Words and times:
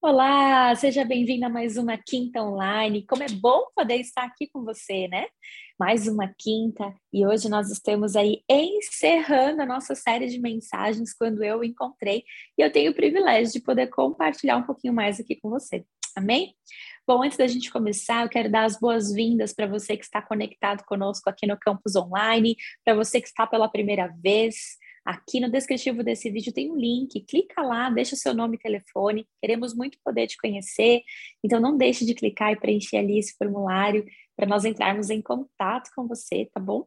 Olá, 0.00 0.72
seja 0.76 1.04
bem-vindo 1.04 1.44
a 1.44 1.48
mais 1.48 1.76
uma 1.76 1.98
quinta 1.98 2.40
online. 2.40 3.04
Como 3.04 3.20
é 3.24 3.28
bom 3.28 3.64
poder 3.74 3.96
estar 3.96 4.22
aqui 4.22 4.46
com 4.46 4.62
você, 4.64 5.08
né? 5.08 5.26
Mais 5.76 6.06
uma 6.06 6.32
quinta 6.38 6.94
e 7.12 7.26
hoje 7.26 7.48
nós 7.48 7.68
estamos 7.68 8.14
aí 8.14 8.44
encerrando 8.48 9.60
a 9.60 9.66
nossa 9.66 9.96
série 9.96 10.28
de 10.28 10.38
mensagens 10.38 11.12
quando 11.12 11.42
eu 11.42 11.64
encontrei 11.64 12.22
e 12.56 12.62
eu 12.62 12.70
tenho 12.72 12.92
o 12.92 12.94
privilégio 12.94 13.52
de 13.54 13.60
poder 13.60 13.88
compartilhar 13.88 14.56
um 14.58 14.62
pouquinho 14.62 14.94
mais 14.94 15.18
aqui 15.18 15.34
com 15.34 15.50
você. 15.50 15.84
Amém? 16.16 16.54
Bom, 17.04 17.24
antes 17.24 17.36
da 17.36 17.48
gente 17.48 17.68
começar, 17.68 18.22
eu 18.22 18.28
quero 18.28 18.48
dar 18.48 18.66
as 18.66 18.78
boas-vindas 18.78 19.52
para 19.52 19.66
você 19.66 19.96
que 19.96 20.04
está 20.04 20.22
conectado 20.22 20.84
conosco 20.84 21.28
aqui 21.28 21.44
no 21.44 21.58
campus 21.58 21.96
online, 21.96 22.56
para 22.84 22.94
você 22.94 23.20
que 23.20 23.26
está 23.26 23.48
pela 23.48 23.68
primeira 23.68 24.06
vez. 24.22 24.78
Aqui 25.08 25.40
no 25.40 25.50
descritivo 25.50 26.04
desse 26.04 26.30
vídeo 26.30 26.52
tem 26.52 26.70
um 26.70 26.76
link, 26.76 27.18
clica 27.22 27.62
lá, 27.62 27.88
deixa 27.88 28.14
o 28.14 28.18
seu 28.18 28.34
nome 28.34 28.56
e 28.56 28.58
telefone. 28.58 29.26
Queremos 29.40 29.74
muito 29.74 29.96
poder 30.04 30.26
te 30.26 30.36
conhecer, 30.36 31.00
então 31.42 31.58
não 31.58 31.78
deixe 31.78 32.04
de 32.04 32.12
clicar 32.12 32.52
e 32.52 32.56
preencher 32.56 32.98
ali 32.98 33.18
esse 33.18 33.34
formulário 33.38 34.04
para 34.38 34.46
nós 34.46 34.64
entrarmos 34.64 35.10
em 35.10 35.20
contato 35.20 35.90
com 35.96 36.06
você, 36.06 36.48
tá 36.54 36.60
bom? 36.60 36.86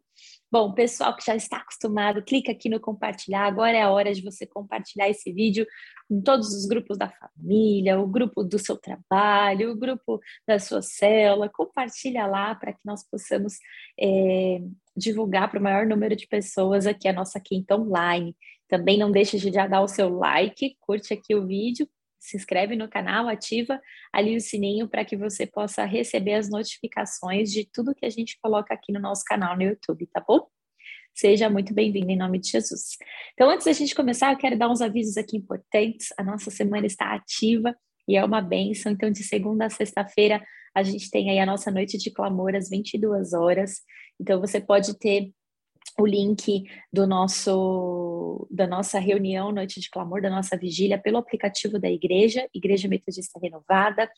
Bom, 0.49 0.73
pessoal 0.73 1.13
que 1.13 1.25
já 1.25 1.35
está 1.35 1.57
acostumado, 1.57 2.23
clica 2.23 2.53
aqui 2.53 2.69
no 2.69 2.79
compartilhar. 2.79 3.45
Agora 3.45 3.75
é 3.75 3.81
a 3.81 3.91
hora 3.91 4.13
de 4.13 4.21
você 4.21 4.47
compartilhar 4.47 5.09
esse 5.09 5.33
vídeo 5.33 5.67
em 6.09 6.21
todos 6.21 6.55
os 6.55 6.65
grupos 6.65 6.97
da 6.97 7.09
família, 7.09 7.99
o 7.99 8.07
grupo 8.07 8.41
do 8.41 8.57
seu 8.57 8.77
trabalho, 8.77 9.73
o 9.73 9.75
grupo 9.75 10.21
da 10.47 10.59
sua 10.59 10.81
célula. 10.81 11.49
Compartilha 11.49 12.25
lá 12.25 12.55
para 12.55 12.71
que 12.71 12.79
nós 12.85 13.05
possamos 13.05 13.55
é, 13.99 14.61
divulgar 14.95 15.49
para 15.49 15.59
o 15.59 15.63
maior 15.63 15.85
número 15.85 16.15
de 16.15 16.27
pessoas 16.27 16.87
aqui 16.87 17.09
a 17.09 17.13
nossa 17.13 17.37
quinta 17.37 17.75
online. 17.75 18.33
Também 18.70 18.97
não 18.97 19.11
deixe 19.11 19.37
de 19.37 19.51
já 19.51 19.67
dar 19.67 19.81
o 19.81 19.89
seu 19.89 20.07
like, 20.07 20.77
curte 20.79 21.13
aqui 21.13 21.35
o 21.35 21.45
vídeo, 21.45 21.85
se 22.21 22.38
inscreve 22.38 22.75
no 22.75 22.88
canal, 22.88 23.27
ativa 23.27 23.81
ali 24.13 24.35
o 24.35 24.39
sininho 24.39 24.88
para 24.88 25.03
que 25.03 25.17
você 25.17 25.48
possa 25.48 25.84
receber 25.85 26.35
as 26.35 26.49
notificações 26.49 27.51
de 27.51 27.65
tudo 27.65 27.95
que 27.95 28.05
a 28.05 28.09
gente 28.09 28.37
coloca 28.40 28.71
aqui 28.73 28.93
no 28.93 28.99
nosso 28.99 29.23
canal 29.26 29.57
no 29.57 29.63
YouTube, 29.63 30.05
tá 30.05 30.23
bom? 30.26 30.48
Seja 31.15 31.49
muito 31.49 31.73
bem-vindo 31.73 32.12
em 32.12 32.18
nome 32.18 32.40
de 32.40 32.49
Jesus. 32.49 32.95
Então, 33.34 33.49
antes 33.49 33.65
da 33.65 33.73
gente 33.73 33.95
começar, 33.95 34.32
eu 34.32 34.37
quero 34.37 34.57
dar 34.57 34.70
uns 34.70 34.82
avisos 34.82 35.18
aqui 35.18 35.35
importantes. 35.35 36.10
A 36.15 36.23
nossa 36.23 36.51
semana 36.51 36.85
está 36.85 37.13
ativa 37.13 37.76
e 38.07 38.15
é 38.15 38.23
uma 38.23 38.40
benção. 38.40 38.91
Então, 38.91 39.10
de 39.10 39.23
segunda 39.23 39.65
a 39.65 39.70
sexta-feira, 39.70 40.41
a 40.76 40.84
gente 40.84 41.10
tem 41.10 41.32
aí 41.32 41.40
a 41.40 41.45
nossa 41.45 41.71
noite 41.71 41.98
de 41.98 42.12
clamor 42.12 42.55
às 42.55 42.70
22 42.70 43.34
horas. 43.34 43.82
Então, 44.20 44.40
você 44.40 44.62
pode 44.62 44.98
ter 44.99 45.32
o 45.99 46.05
link 46.05 46.63
do 46.91 47.05
nosso 47.05 48.48
da 48.49 48.65
nossa 48.65 48.99
reunião 48.99 49.51
Noite 49.51 49.79
de 49.79 49.90
Clamor, 49.90 50.21
da 50.21 50.29
nossa 50.29 50.57
vigília, 50.57 50.98
pelo 50.98 51.18
aplicativo 51.18 51.79
da 51.79 51.90
igreja, 51.90 52.48
Igreja 52.54 52.88
Metodista 52.88 53.40
Renovada, 53.40 54.10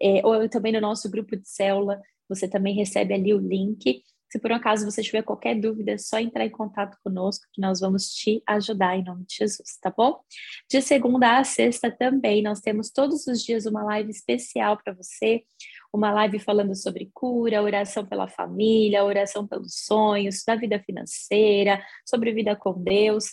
é, 0.00 0.24
ou 0.26 0.48
também 0.48 0.72
no 0.72 0.80
nosso 0.80 1.10
grupo 1.10 1.36
de 1.36 1.48
célula, 1.48 2.00
você 2.28 2.48
também 2.48 2.74
recebe 2.74 3.14
ali 3.14 3.32
o 3.34 3.38
link. 3.38 4.02
Se 4.30 4.38
por 4.38 4.50
um 4.50 4.54
acaso 4.54 4.90
você 4.90 5.02
tiver 5.02 5.22
qualquer 5.22 5.60
dúvida, 5.60 5.92
é 5.92 5.98
só 5.98 6.18
entrar 6.18 6.46
em 6.46 6.50
contato 6.50 6.96
conosco 7.04 7.46
que 7.52 7.60
nós 7.60 7.80
vamos 7.80 8.14
te 8.14 8.42
ajudar 8.46 8.96
em 8.96 9.04
nome 9.04 9.26
de 9.26 9.36
Jesus, 9.36 9.78
tá 9.80 9.92
bom? 9.94 10.20
De 10.70 10.80
segunda 10.80 11.38
a 11.38 11.44
sexta 11.44 11.90
também, 11.90 12.42
nós 12.42 12.60
temos 12.60 12.90
todos 12.90 13.26
os 13.26 13.42
dias 13.42 13.66
uma 13.66 13.84
live 13.84 14.10
especial 14.10 14.78
para 14.82 14.94
você, 14.94 15.44
uma 15.92 16.10
live 16.10 16.38
falando 16.38 16.74
sobre 16.74 17.10
cura, 17.12 17.62
oração 17.62 18.06
pela 18.06 18.26
família, 18.26 19.04
oração 19.04 19.46
pelos 19.46 19.84
sonhos, 19.84 20.42
da 20.46 20.56
vida 20.56 20.80
financeira, 20.80 21.84
sobre 22.06 22.32
vida 22.32 22.56
com 22.56 22.72
Deus. 22.82 23.26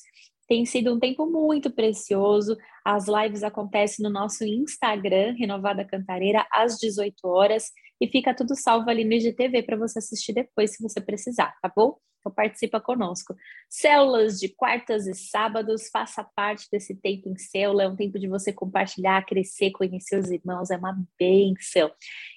Tem 0.48 0.66
sido 0.66 0.94
um 0.94 1.00
tempo 1.00 1.26
muito 1.26 1.72
precioso. 1.72 2.58
As 2.84 3.08
lives 3.08 3.44
acontecem 3.44 4.04
no 4.04 4.10
nosso 4.10 4.44
Instagram, 4.44 5.36
Renovada 5.38 5.86
Cantareira, 5.86 6.46
às 6.52 6.78
18 6.78 7.28
horas, 7.28 7.72
e 8.02 8.08
fica 8.08 8.34
tudo 8.34 8.56
salvo 8.56 8.90
ali 8.90 9.06
no 9.06 9.14
IGTV 9.14 9.64
para 9.64 9.78
você 9.78 10.00
assistir 10.00 10.34
depois, 10.34 10.76
se 10.76 10.82
você 10.82 11.00
precisar, 11.00 11.54
tá 11.62 11.72
bom? 11.74 11.98
Então 12.20 12.32
participa 12.32 12.80
conosco. 12.80 13.36
Células 13.70 14.40
de 14.40 14.50
quartas 14.50 15.08
e 15.08 15.14
sábados, 15.14 15.90
faça 15.92 16.24
parte 16.36 16.68
desse 16.72 16.96
tempo 16.96 17.30
em 17.30 17.38
célula, 17.38 17.84
é 17.84 17.88
um 17.88 17.96
tempo 17.96 18.20
de 18.20 18.28
você 18.28 18.52
compartilhar, 18.52 19.26
crescer, 19.26 19.72
conhecer 19.72 20.20
os 20.20 20.30
irmãos, 20.30 20.70
é 20.70 20.78
uma 20.78 20.98
bênção. 21.18 21.92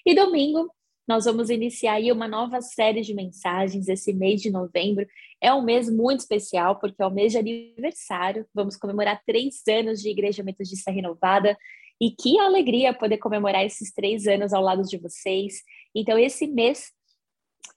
E 0.05 0.15
domingo, 0.15 0.71
nós 1.07 1.25
vamos 1.25 1.49
iniciar 1.49 1.95
aí 1.95 2.11
uma 2.11 2.27
nova 2.27 2.61
série 2.61 3.01
de 3.01 3.13
mensagens 3.13 3.89
esse 3.89 4.13
mês 4.13 4.41
de 4.41 4.49
novembro. 4.49 5.05
É 5.41 5.53
um 5.53 5.61
mês 5.61 5.89
muito 5.89 6.21
especial, 6.21 6.79
porque 6.79 7.01
é 7.01 7.05
o 7.05 7.11
mês 7.11 7.33
de 7.33 7.37
aniversário. 7.37 8.47
Vamos 8.53 8.77
comemorar 8.77 9.21
três 9.25 9.61
anos 9.67 10.01
de 10.01 10.09
Igreja 10.09 10.43
Metodista 10.43 10.91
Renovada. 10.91 11.57
E 11.99 12.11
que 12.11 12.39
alegria 12.39 12.93
poder 12.93 13.17
comemorar 13.17 13.65
esses 13.65 13.93
três 13.93 14.27
anos 14.27 14.53
ao 14.53 14.63
lado 14.63 14.83
de 14.83 14.97
vocês. 14.97 15.61
Então, 15.93 16.17
esse 16.17 16.47
mês 16.47 16.91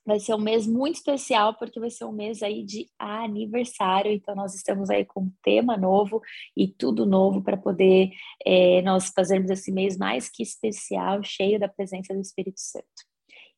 vai 0.05 0.19
ser 0.19 0.33
um 0.33 0.39
mês 0.39 0.65
muito 0.65 0.95
especial, 0.95 1.55
porque 1.55 1.79
vai 1.79 1.89
ser 1.89 2.05
um 2.05 2.13
mês 2.13 2.41
aí 2.41 2.63
de 2.63 2.89
aniversário, 2.97 4.11
então 4.11 4.33
nós 4.33 4.55
estamos 4.55 4.89
aí 4.89 5.03
com 5.03 5.23
um 5.23 5.31
tema 5.43 5.75
novo 5.75 6.21
e 6.55 6.67
tudo 6.67 7.05
novo 7.05 7.43
para 7.43 7.57
poder 7.57 8.11
é, 8.45 8.81
nós 8.83 9.09
fazermos 9.09 9.51
esse 9.51 9.71
mês 9.71 9.97
mais 9.97 10.29
que 10.29 10.41
especial, 10.41 11.21
cheio 11.23 11.59
da 11.59 11.67
presença 11.67 12.13
do 12.13 12.21
Espírito 12.21 12.59
Santo. 12.59 12.85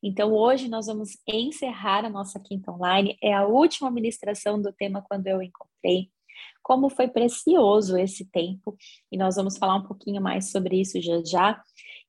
Então, 0.02 0.32
hoje 0.32 0.68
nós 0.68 0.86
vamos 0.86 1.10
encerrar 1.28 2.04
a 2.04 2.10
nossa 2.10 2.40
quinta 2.40 2.72
online, 2.72 3.16
é 3.22 3.34
a 3.34 3.46
última 3.46 3.90
ministração 3.90 4.60
do 4.60 4.72
tema 4.72 5.04
Quando 5.06 5.26
Eu 5.26 5.42
Encontrei. 5.42 6.10
Como 6.62 6.88
foi 6.88 7.06
precioso 7.06 7.98
esse 7.98 8.24
tempo, 8.30 8.76
e 9.12 9.18
nós 9.18 9.36
vamos 9.36 9.58
falar 9.58 9.76
um 9.76 9.86
pouquinho 9.86 10.22
mais 10.22 10.50
sobre 10.50 10.80
isso 10.80 11.00
já 11.00 11.22
já. 11.24 11.62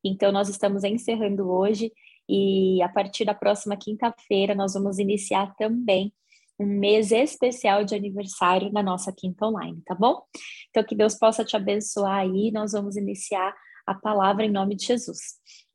Então, 0.04 0.32
nós 0.32 0.48
estamos 0.48 0.84
encerrando 0.84 1.50
hoje 1.52 1.92
e 2.30 2.82
a 2.82 2.90
partir 2.90 3.26
da 3.26 3.34
próxima 3.34 3.76
quinta-feira, 3.78 4.56
nós 4.56 4.74
vamos 4.74 5.00
iniciar 5.00 5.54
também 5.56 6.14
um 6.60 6.66
mês 6.66 7.12
especial 7.12 7.84
de 7.84 7.96
aniversário 7.96 8.72
na 8.72 8.84
nossa 8.84 9.12
quinta 9.12 9.46
online, 9.46 9.82
tá 9.86 9.96
bom? 9.96 10.22
Então, 10.70 10.84
que 10.84 10.96
Deus 10.96 11.16
possa 11.16 11.44
te 11.44 11.56
abençoar 11.56 12.20
aí. 12.20 12.52
Nós 12.52 12.74
vamos 12.74 12.96
iniciar 12.96 13.54
a 13.86 13.96
palavra 13.96 14.46
em 14.46 14.52
nome 14.52 14.76
de 14.76 14.86
Jesus. 14.86 15.18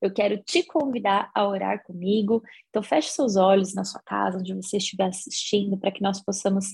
Eu 0.01 0.13
quero 0.13 0.39
te 0.39 0.63
convidar 0.63 1.31
a 1.35 1.47
orar 1.47 1.83
comigo. 1.85 2.43
Então, 2.71 2.83
feche 2.83 3.11
seus 3.11 3.37
olhos 3.37 3.75
na 3.75 3.85
sua 3.85 4.01
casa, 4.05 4.39
onde 4.39 4.55
você 4.55 4.77
estiver 4.77 5.09
assistindo, 5.09 5.77
para 5.77 5.91
que 5.91 6.03
nós 6.03 6.23
possamos 6.23 6.67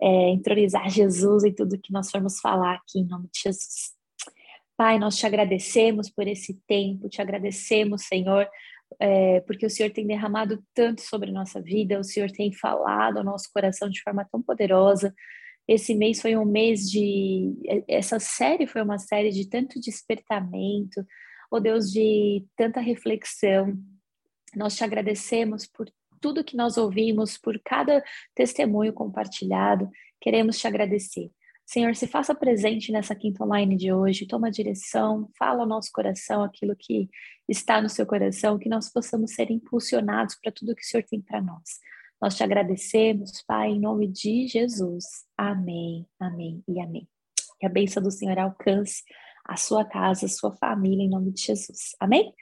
é, 0.00 0.30
entronizar 0.30 0.88
Jesus 0.88 1.44
em 1.44 1.52
tudo 1.52 1.80
que 1.80 1.92
nós 1.92 2.10
formos 2.10 2.38
falar 2.38 2.74
aqui 2.74 3.00
em 3.00 3.06
nome 3.06 3.28
de 3.32 3.40
Jesus. 3.40 3.96
Pai, 4.76 4.98
nós 4.98 5.16
te 5.16 5.26
agradecemos 5.26 6.10
por 6.10 6.28
esse 6.28 6.60
tempo, 6.66 7.08
te 7.08 7.22
agradecemos, 7.22 8.02
Senhor, 8.04 8.46
é, 9.00 9.40
porque 9.40 9.66
o 9.66 9.70
Senhor 9.70 9.90
tem 9.90 10.06
derramado 10.06 10.62
tanto 10.74 11.02
sobre 11.02 11.30
a 11.30 11.32
nossa 11.32 11.60
vida, 11.60 11.98
o 11.98 12.04
Senhor 12.04 12.30
tem 12.30 12.52
falado 12.52 13.18
ao 13.18 13.24
nosso 13.24 13.50
coração 13.52 13.88
de 13.88 14.00
forma 14.02 14.26
tão 14.30 14.42
poderosa. 14.42 15.14
Esse 15.68 15.94
mês 15.94 16.20
foi 16.20 16.36
um 16.36 16.44
mês 16.44 16.88
de. 16.90 17.52
Essa 17.88 18.20
série 18.20 18.66
foi 18.66 18.82
uma 18.82 18.98
série 18.98 19.30
de 19.30 19.48
tanto 19.48 19.80
despertamento, 19.80 21.04
oh 21.50 21.58
Deus, 21.58 21.90
de 21.90 22.44
tanta 22.56 22.80
reflexão. 22.80 23.76
Nós 24.54 24.76
te 24.76 24.84
agradecemos 24.84 25.66
por 25.66 25.90
tudo 26.20 26.44
que 26.44 26.56
nós 26.56 26.76
ouvimos, 26.76 27.36
por 27.36 27.60
cada 27.64 28.02
testemunho 28.34 28.92
compartilhado. 28.92 29.90
Queremos 30.20 30.58
te 30.58 30.66
agradecer. 30.66 31.30
Senhor, 31.66 31.96
se 31.96 32.06
faça 32.06 32.32
presente 32.32 32.92
nessa 32.92 33.12
quinta 33.12 33.42
online 33.42 33.76
de 33.76 33.92
hoje, 33.92 34.24
toma 34.24 34.52
direção, 34.52 35.28
fala 35.36 35.62
ao 35.62 35.66
nosso 35.66 35.90
coração 35.92 36.44
aquilo 36.44 36.76
que 36.76 37.10
está 37.48 37.82
no 37.82 37.88
seu 37.88 38.06
coração, 38.06 38.56
que 38.56 38.68
nós 38.68 38.88
possamos 38.88 39.34
ser 39.34 39.50
impulsionados 39.50 40.36
para 40.36 40.52
tudo 40.52 40.76
que 40.76 40.82
o 40.82 40.84
Senhor 40.84 41.02
tem 41.02 41.20
para 41.20 41.42
nós. 41.42 41.80
Nós 42.22 42.36
te 42.36 42.44
agradecemos, 42.44 43.42
Pai, 43.42 43.70
em 43.70 43.80
nome 43.80 44.06
de 44.06 44.46
Jesus. 44.46 45.04
Amém, 45.36 46.06
amém 46.20 46.62
e 46.68 46.80
amém. 46.80 47.08
Que 47.58 47.66
a 47.66 47.70
bênção 47.70 48.00
do 48.00 48.12
Senhor 48.12 48.38
alcance 48.38 49.02
a 49.44 49.56
sua 49.56 49.84
casa, 49.84 50.26
a 50.26 50.28
sua 50.28 50.54
família, 50.56 51.04
em 51.04 51.10
nome 51.10 51.32
de 51.32 51.42
Jesus. 51.42 51.96
Amém? 51.98 52.32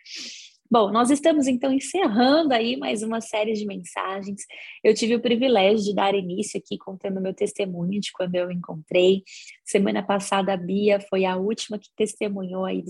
Bom, 0.70 0.90
nós 0.90 1.10
estamos 1.10 1.46
então 1.46 1.72
encerrando 1.72 2.54
aí 2.54 2.76
mais 2.76 3.02
uma 3.02 3.20
série 3.20 3.52
de 3.52 3.66
mensagens. 3.66 4.40
Eu 4.82 4.94
tive 4.94 5.14
o 5.14 5.20
privilégio 5.20 5.84
de 5.84 5.94
dar 5.94 6.14
início 6.14 6.58
aqui 6.58 6.78
contando 6.78 7.20
meu 7.20 7.34
testemunho 7.34 8.00
de 8.00 8.10
quando 8.12 8.34
eu 8.34 8.50
encontrei. 8.50 9.22
Semana 9.62 10.02
passada 10.02 10.54
a 10.54 10.56
Bia 10.56 10.98
foi 11.00 11.26
a 11.26 11.36
última 11.36 11.78
que 11.78 11.90
testemunhou 11.94 12.64
aí 12.64 12.82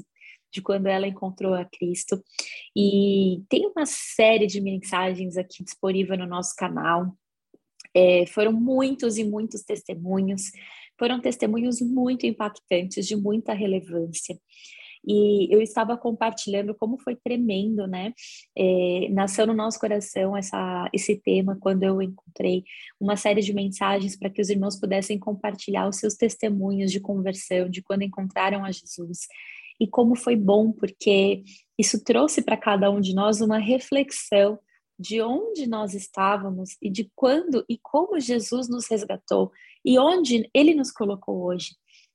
de 0.53 0.63
quando 0.63 0.87
ela 0.87 1.07
encontrou 1.07 1.53
a 1.53 1.65
Cristo. 1.65 2.23
E 2.77 3.43
tem 3.49 3.67
uma 3.67 3.85
série 3.85 4.47
de 4.47 4.61
mensagens 4.61 5.37
aqui 5.37 5.65
disponível 5.65 6.17
no 6.17 6.27
nosso 6.27 6.55
canal. 6.57 7.13
É, 7.93 8.25
foram 8.27 8.53
muitos 8.53 9.19
e 9.19 9.25
muitos 9.25 9.63
testemunhos. 9.63 10.53
Foram 10.97 11.21
testemunhos 11.21 11.81
muito 11.81 12.25
impactantes, 12.25 13.05
de 13.05 13.17
muita 13.17 13.53
relevância. 13.53 14.39
E 15.07 15.53
eu 15.55 15.61
estava 15.61 15.97
compartilhando 15.97 16.75
como 16.75 16.99
foi 16.99 17.15
tremendo, 17.17 17.87
né? 17.87 18.13
É, 18.57 19.09
nasceu 19.11 19.47
no 19.47 19.55
nosso 19.55 19.79
coração 19.79 20.37
essa, 20.37 20.89
esse 20.93 21.17
tema 21.17 21.57
quando 21.61 21.83
eu 21.83 22.01
encontrei 22.01 22.65
uma 23.01 23.17
série 23.17 23.43
de 23.43 23.53
mensagens 23.53 24.17
para 24.17 24.31
que 24.31 24.41
os 24.41 24.49
irmãos 24.49 24.79
pudessem 24.79 25.19
compartilhar 25.19 25.89
os 25.89 25.97
seus 25.97 26.15
testemunhos 26.15 26.91
de 26.91 27.01
conversão, 27.01 27.69
de 27.69 27.83
quando 27.83 28.03
encontraram 28.03 28.65
a 28.65 28.71
Jesus. 28.71 29.27
e 29.81 29.87
como 29.87 30.15
foi 30.15 30.37
bom, 30.37 30.73
porque 30.73 31.43
isso 31.79 32.03
trouxe 32.03 32.43
para 32.43 32.57
cada 32.57 32.91
um 32.91 33.01
de 33.01 33.15
nós 33.15 33.41
uma 33.41 33.59
reflexão 33.59 34.59
de 34.99 35.21
onde 35.21 35.67
nós 35.67 35.93
estávamos 35.95 36.77
e 36.81 36.89
de 36.89 37.11
quando 37.15 37.65
e 37.69 37.79
como 37.79 38.21
Jesus 38.21 38.69
nos 38.69 38.87
resgatou 38.87 39.51
e 39.85 39.99
onde 39.99 40.49
ele 40.55 40.75
nos 40.75 40.91
colocou 40.91 41.45
hoje. 41.45 41.75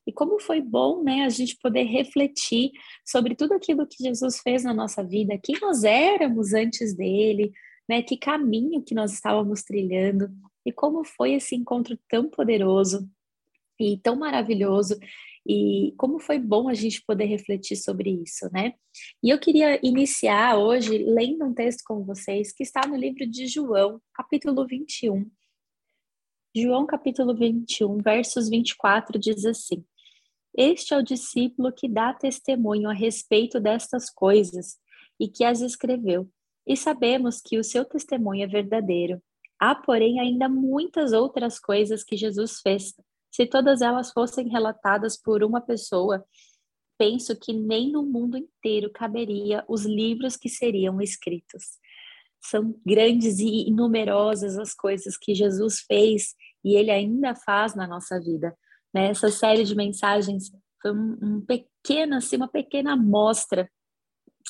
E 0.09 0.11
como 0.11 0.39
foi 0.39 0.59
bom, 0.59 1.03
né, 1.03 1.23
a 1.23 1.29
gente 1.29 1.55
poder 1.61 1.83
refletir 1.83 2.71
sobre 3.05 3.35
tudo 3.35 3.53
aquilo 3.53 3.85
que 3.85 4.03
Jesus 4.03 4.39
fez 4.39 4.63
na 4.63 4.73
nossa 4.73 5.03
vida, 5.03 5.39
quem 5.43 5.55
nós 5.61 5.83
éramos 5.83 6.51
antes 6.51 6.95
dele, 6.95 7.51
né, 7.87 8.01
que 8.01 8.17
caminho 8.17 8.81
que 8.81 8.95
nós 8.95 9.13
estávamos 9.13 9.61
trilhando 9.61 10.27
e 10.65 10.71
como 10.71 11.03
foi 11.05 11.33
esse 11.33 11.55
encontro 11.55 11.95
tão 12.09 12.27
poderoso 12.27 13.07
e 13.79 13.99
tão 13.99 14.15
maravilhoso 14.15 14.97
e 15.47 15.93
como 15.95 16.17
foi 16.17 16.39
bom 16.39 16.67
a 16.67 16.73
gente 16.73 17.03
poder 17.05 17.25
refletir 17.25 17.75
sobre 17.75 18.09
isso, 18.09 18.49
né? 18.51 18.73
E 19.21 19.29
eu 19.29 19.39
queria 19.39 19.79
iniciar 19.83 20.57
hoje 20.57 20.97
lendo 20.97 21.45
um 21.45 21.53
texto 21.53 21.83
com 21.85 22.03
vocês 22.03 22.51
que 22.51 22.63
está 22.63 22.81
no 22.87 22.95
livro 22.95 23.27
de 23.27 23.45
João, 23.45 24.01
capítulo 24.15 24.65
21. 24.65 25.29
João, 26.55 26.87
capítulo 26.87 27.35
21, 27.35 27.97
versos 27.99 28.49
24, 28.49 29.19
diz 29.19 29.45
assim: 29.45 29.85
Este 30.55 30.93
é 30.93 30.97
o 30.97 31.03
discípulo 31.03 31.71
que 31.71 31.87
dá 31.87 32.13
testemunho 32.13 32.89
a 32.89 32.93
respeito 32.93 33.59
destas 33.59 34.09
coisas 34.09 34.77
e 35.19 35.27
que 35.27 35.43
as 35.43 35.61
escreveu. 35.61 36.29
E 36.67 36.75
sabemos 36.75 37.41
que 37.41 37.57
o 37.57 37.63
seu 37.63 37.85
testemunho 37.85 38.43
é 38.43 38.47
verdadeiro. 38.47 39.21
Há, 39.59 39.75
porém, 39.75 40.19
ainda 40.19 40.47
muitas 40.47 41.13
outras 41.13 41.59
coisas 41.59 42.03
que 42.03 42.15
Jesus 42.15 42.59
fez 42.61 42.93
se 43.31 43.45
todas 43.45 43.81
elas 43.81 44.11
fossem 44.11 44.47
relatadas 44.49 45.15
por 45.15 45.43
uma 45.43 45.61
pessoa, 45.61 46.25
penso 46.97 47.37
que 47.39 47.53
nem 47.53 47.91
no 47.91 48.03
mundo 48.03 48.37
inteiro 48.37 48.91
caberia 48.91 49.63
os 49.67 49.85
livros 49.85 50.35
que 50.35 50.49
seriam 50.49 50.99
escritos. 50.99 51.77
São 52.41 52.75
grandes 52.85 53.39
e 53.39 53.69
numerosas 53.71 54.57
as 54.57 54.73
coisas 54.73 55.17
que 55.17 55.35
Jesus 55.35 55.81
fez 55.81 56.35
e 56.63 56.75
ele 56.75 56.89
ainda 56.89 57.35
faz 57.35 57.75
na 57.75 57.87
nossa 57.87 58.19
vida. 58.19 58.57
Né? 58.93 59.09
Essa 59.09 59.29
série 59.29 59.63
de 59.63 59.75
mensagens 59.75 60.51
foi 60.81 60.91
um, 60.91 61.17
um 61.21 61.41
pequeno, 61.41 62.15
assim, 62.15 62.37
uma 62.37 62.47
pequena 62.47 62.93
amostra 62.93 63.69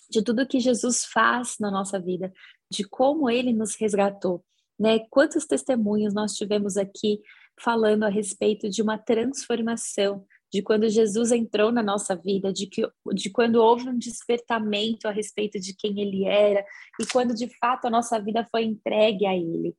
de 0.09 0.23
tudo 0.23 0.47
que 0.47 0.59
Jesus 0.59 1.05
faz 1.05 1.55
na 1.59 1.69
nossa 1.69 1.99
vida, 1.99 2.31
de 2.71 2.83
como 2.83 3.29
ele 3.29 3.53
nos 3.53 3.75
resgatou. 3.75 4.43
Né? 4.79 4.99
Quantos 5.09 5.45
testemunhos 5.45 6.13
nós 6.13 6.33
tivemos 6.33 6.77
aqui 6.77 7.19
falando 7.59 8.03
a 8.03 8.09
respeito 8.09 8.69
de 8.69 8.81
uma 8.81 8.97
transformação, 8.97 10.25
de 10.51 10.63
quando 10.63 10.89
Jesus 10.89 11.31
entrou 11.31 11.71
na 11.71 11.83
nossa 11.83 12.15
vida, 12.15 12.51
de, 12.51 12.65
que, 12.67 12.81
de 13.13 13.29
quando 13.29 13.57
houve 13.57 13.87
um 13.87 13.97
despertamento 13.97 15.07
a 15.07 15.11
respeito 15.11 15.59
de 15.59 15.75
quem 15.75 15.99
ele 15.99 16.25
era 16.25 16.65
e 16.99 17.05
quando 17.05 17.35
de 17.35 17.47
fato 17.59 17.85
a 17.85 17.89
nossa 17.89 18.19
vida 18.19 18.47
foi 18.49 18.63
entregue 18.63 19.25
a 19.27 19.35
ele. 19.35 19.75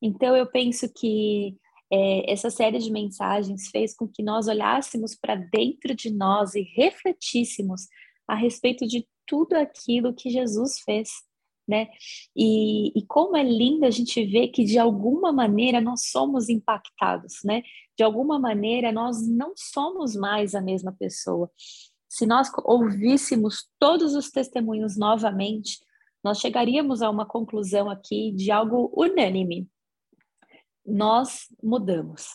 Então 0.00 0.36
eu 0.36 0.46
penso 0.46 0.90
que 0.94 1.56
é, 1.92 2.32
essa 2.32 2.50
série 2.50 2.78
de 2.78 2.90
mensagens 2.90 3.68
fez 3.68 3.94
com 3.94 4.08
que 4.08 4.22
nós 4.22 4.48
olhássemos 4.48 5.14
para 5.14 5.36
dentro 5.36 5.94
de 5.94 6.10
nós 6.10 6.54
e 6.54 6.62
refletíssemos 6.62 7.86
a 8.26 8.34
respeito 8.34 8.86
de 8.86 9.06
tudo 9.26 9.54
aquilo 9.54 10.14
que 10.14 10.30
Jesus 10.30 10.80
fez 10.80 11.08
né? 11.68 11.88
E, 12.34 12.96
e, 12.96 13.04
como 13.06 13.36
é 13.36 13.42
lindo 13.42 13.84
a 13.84 13.90
gente 13.90 14.24
ver 14.24 14.48
que 14.48 14.64
de 14.64 14.78
alguma 14.78 15.32
maneira 15.32 15.80
nós 15.80 16.08
somos 16.10 16.48
impactados, 16.48 17.38
né? 17.44 17.62
De 17.96 18.04
alguma 18.04 18.38
maneira 18.38 18.92
nós 18.92 19.26
não 19.26 19.52
somos 19.56 20.14
mais 20.14 20.54
a 20.54 20.60
mesma 20.60 20.92
pessoa. 20.92 21.50
Se 22.08 22.24
nós 22.24 22.50
ouvíssemos 22.64 23.66
todos 23.78 24.14
os 24.14 24.30
testemunhos 24.30 24.96
novamente, 24.96 25.78
nós 26.22 26.38
chegaríamos 26.38 27.02
a 27.02 27.10
uma 27.10 27.26
conclusão 27.26 27.90
aqui 27.90 28.32
de 28.32 28.50
algo 28.50 28.92
unânime. 28.96 29.68
Nós 30.86 31.46
mudamos, 31.62 32.28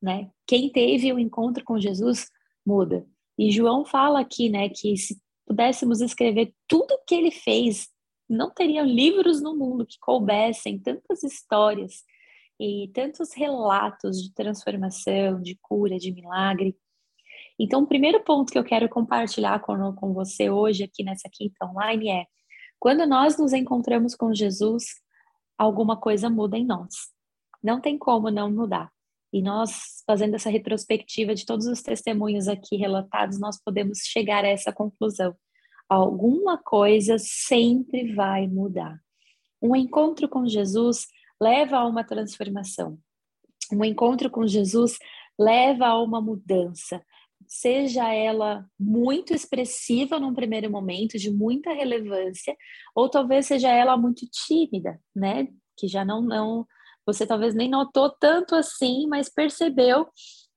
né? 0.00 0.30
Quem 0.46 0.70
teve 0.70 1.12
o 1.12 1.16
um 1.16 1.18
encontro 1.18 1.64
com 1.64 1.78
Jesus 1.78 2.28
muda. 2.64 3.06
E 3.36 3.50
João 3.50 3.84
fala 3.84 4.20
aqui, 4.20 4.48
né, 4.48 4.68
que 4.68 4.96
se 4.96 5.20
pudéssemos 5.46 6.00
escrever 6.00 6.52
tudo 6.66 6.92
o 6.92 7.04
que 7.06 7.14
ele 7.14 7.30
fez 7.30 7.88
não 8.28 8.50
teriam 8.50 8.84
livros 8.84 9.40
no 9.40 9.56
mundo 9.56 9.86
que 9.86 9.98
coubessem 9.98 10.78
tantas 10.78 11.22
histórias 11.22 12.04
e 12.60 12.90
tantos 12.92 13.32
relatos 13.32 14.22
de 14.22 14.34
transformação, 14.34 15.40
de 15.40 15.56
cura, 15.62 15.96
de 15.96 16.12
milagre. 16.12 16.76
Então, 17.58 17.82
o 17.82 17.86
primeiro 17.86 18.22
ponto 18.22 18.52
que 18.52 18.58
eu 18.58 18.64
quero 18.64 18.88
compartilhar 18.88 19.60
com, 19.60 19.94
com 19.94 20.12
você 20.12 20.50
hoje 20.50 20.84
aqui 20.84 21.02
nessa 21.02 21.28
quinta 21.32 21.64
online 21.64 22.10
é: 22.10 22.26
quando 22.78 23.06
nós 23.06 23.38
nos 23.38 23.52
encontramos 23.52 24.14
com 24.14 24.34
Jesus, 24.34 24.84
alguma 25.56 25.96
coisa 25.96 26.28
muda 26.28 26.58
em 26.58 26.66
nós. 26.66 26.94
Não 27.62 27.80
tem 27.80 27.98
como 27.98 28.30
não 28.30 28.50
mudar. 28.50 28.90
E 29.32 29.42
nós, 29.42 30.02
fazendo 30.06 30.34
essa 30.36 30.48
retrospectiva 30.48 31.34
de 31.34 31.44
todos 31.44 31.66
os 31.66 31.82
testemunhos 31.82 32.48
aqui 32.48 32.76
relatados, 32.76 33.38
nós 33.38 33.60
podemos 33.62 33.98
chegar 33.98 34.44
a 34.44 34.48
essa 34.48 34.72
conclusão 34.72 35.34
alguma 35.88 36.58
coisa 36.58 37.16
sempre 37.18 38.12
vai 38.14 38.46
mudar. 38.46 39.00
Um 39.60 39.74
encontro 39.74 40.28
com 40.28 40.46
Jesus 40.46 41.06
leva 41.40 41.78
a 41.78 41.86
uma 41.86 42.04
transformação. 42.04 42.98
Um 43.72 43.84
encontro 43.84 44.30
com 44.30 44.46
Jesus 44.46 44.98
leva 45.38 45.86
a 45.86 46.02
uma 46.02 46.20
mudança, 46.20 47.02
seja 47.46 48.12
ela 48.12 48.66
muito 48.78 49.32
expressiva 49.32 50.18
num 50.18 50.34
primeiro 50.34 50.70
momento, 50.70 51.18
de 51.18 51.30
muita 51.30 51.72
relevância, 51.72 52.56
ou 52.94 53.08
talvez 53.08 53.46
seja 53.46 53.70
ela 53.70 53.96
muito 53.96 54.26
tímida, 54.30 55.00
né? 55.14 55.48
Que 55.76 55.88
já 55.88 56.04
não 56.04 56.20
não 56.20 56.66
você 57.08 57.26
talvez 57.26 57.54
nem 57.54 57.70
notou 57.70 58.10
tanto 58.10 58.54
assim, 58.54 59.06
mas 59.06 59.30
percebeu 59.30 60.06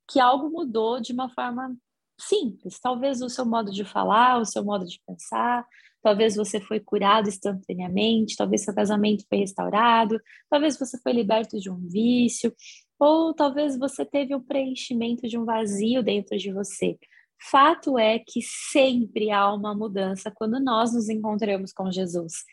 que 0.06 0.19
algo 0.19 0.50
mudou 0.50 1.00
de 1.00 1.13
uma 1.13 1.30
forma 1.30 1.74
simples. 2.19 2.77
Talvez 2.77 3.21
o 3.21 3.30
seu 3.30 3.45
modo 3.45 3.71
de 3.71 3.86
falar, 3.86 4.38
o 4.38 4.45
seu 4.45 4.62
modo 4.62 4.86
de 4.86 5.00
pensar, 5.07 5.65
talvez 6.01 6.36
você 6.36 6.59
foi 6.59 6.81
curado 6.81 7.30
instantaneamente, 7.30 8.36
talvez 8.36 8.65
seu 8.65 8.75
casamento 8.75 9.24
foi 9.30 9.38
restaurado, 9.38 10.19
talvez 10.50 10.77
você 10.77 11.00
foi 11.01 11.13
liberto 11.13 11.57
de 11.57 11.69
um 11.69 11.88
vício, 11.88 12.53
ou 13.00 13.33
talvez 13.33 13.80
você 13.80 14.03
teve 14.03 14.36
um 14.36 14.42
preenchimento 14.42 15.30
de 15.30 15.38
um 15.38 15.45
vazio 15.45 16.03
dentro 16.03 16.38
de 16.38 16.51
você. 16.51 17.00
Fato 17.50 17.98
é 17.98 18.19
que 18.19 18.42
sempre 18.42 19.31
há 19.31 19.53
uma 19.53 19.74
mudança 19.74 20.30
quando 20.36 20.59
nós 20.59 20.94
nos 20.94 21.07
encontramos 21.07 21.71
com 21.71 21.89
Jesus. 21.89 22.44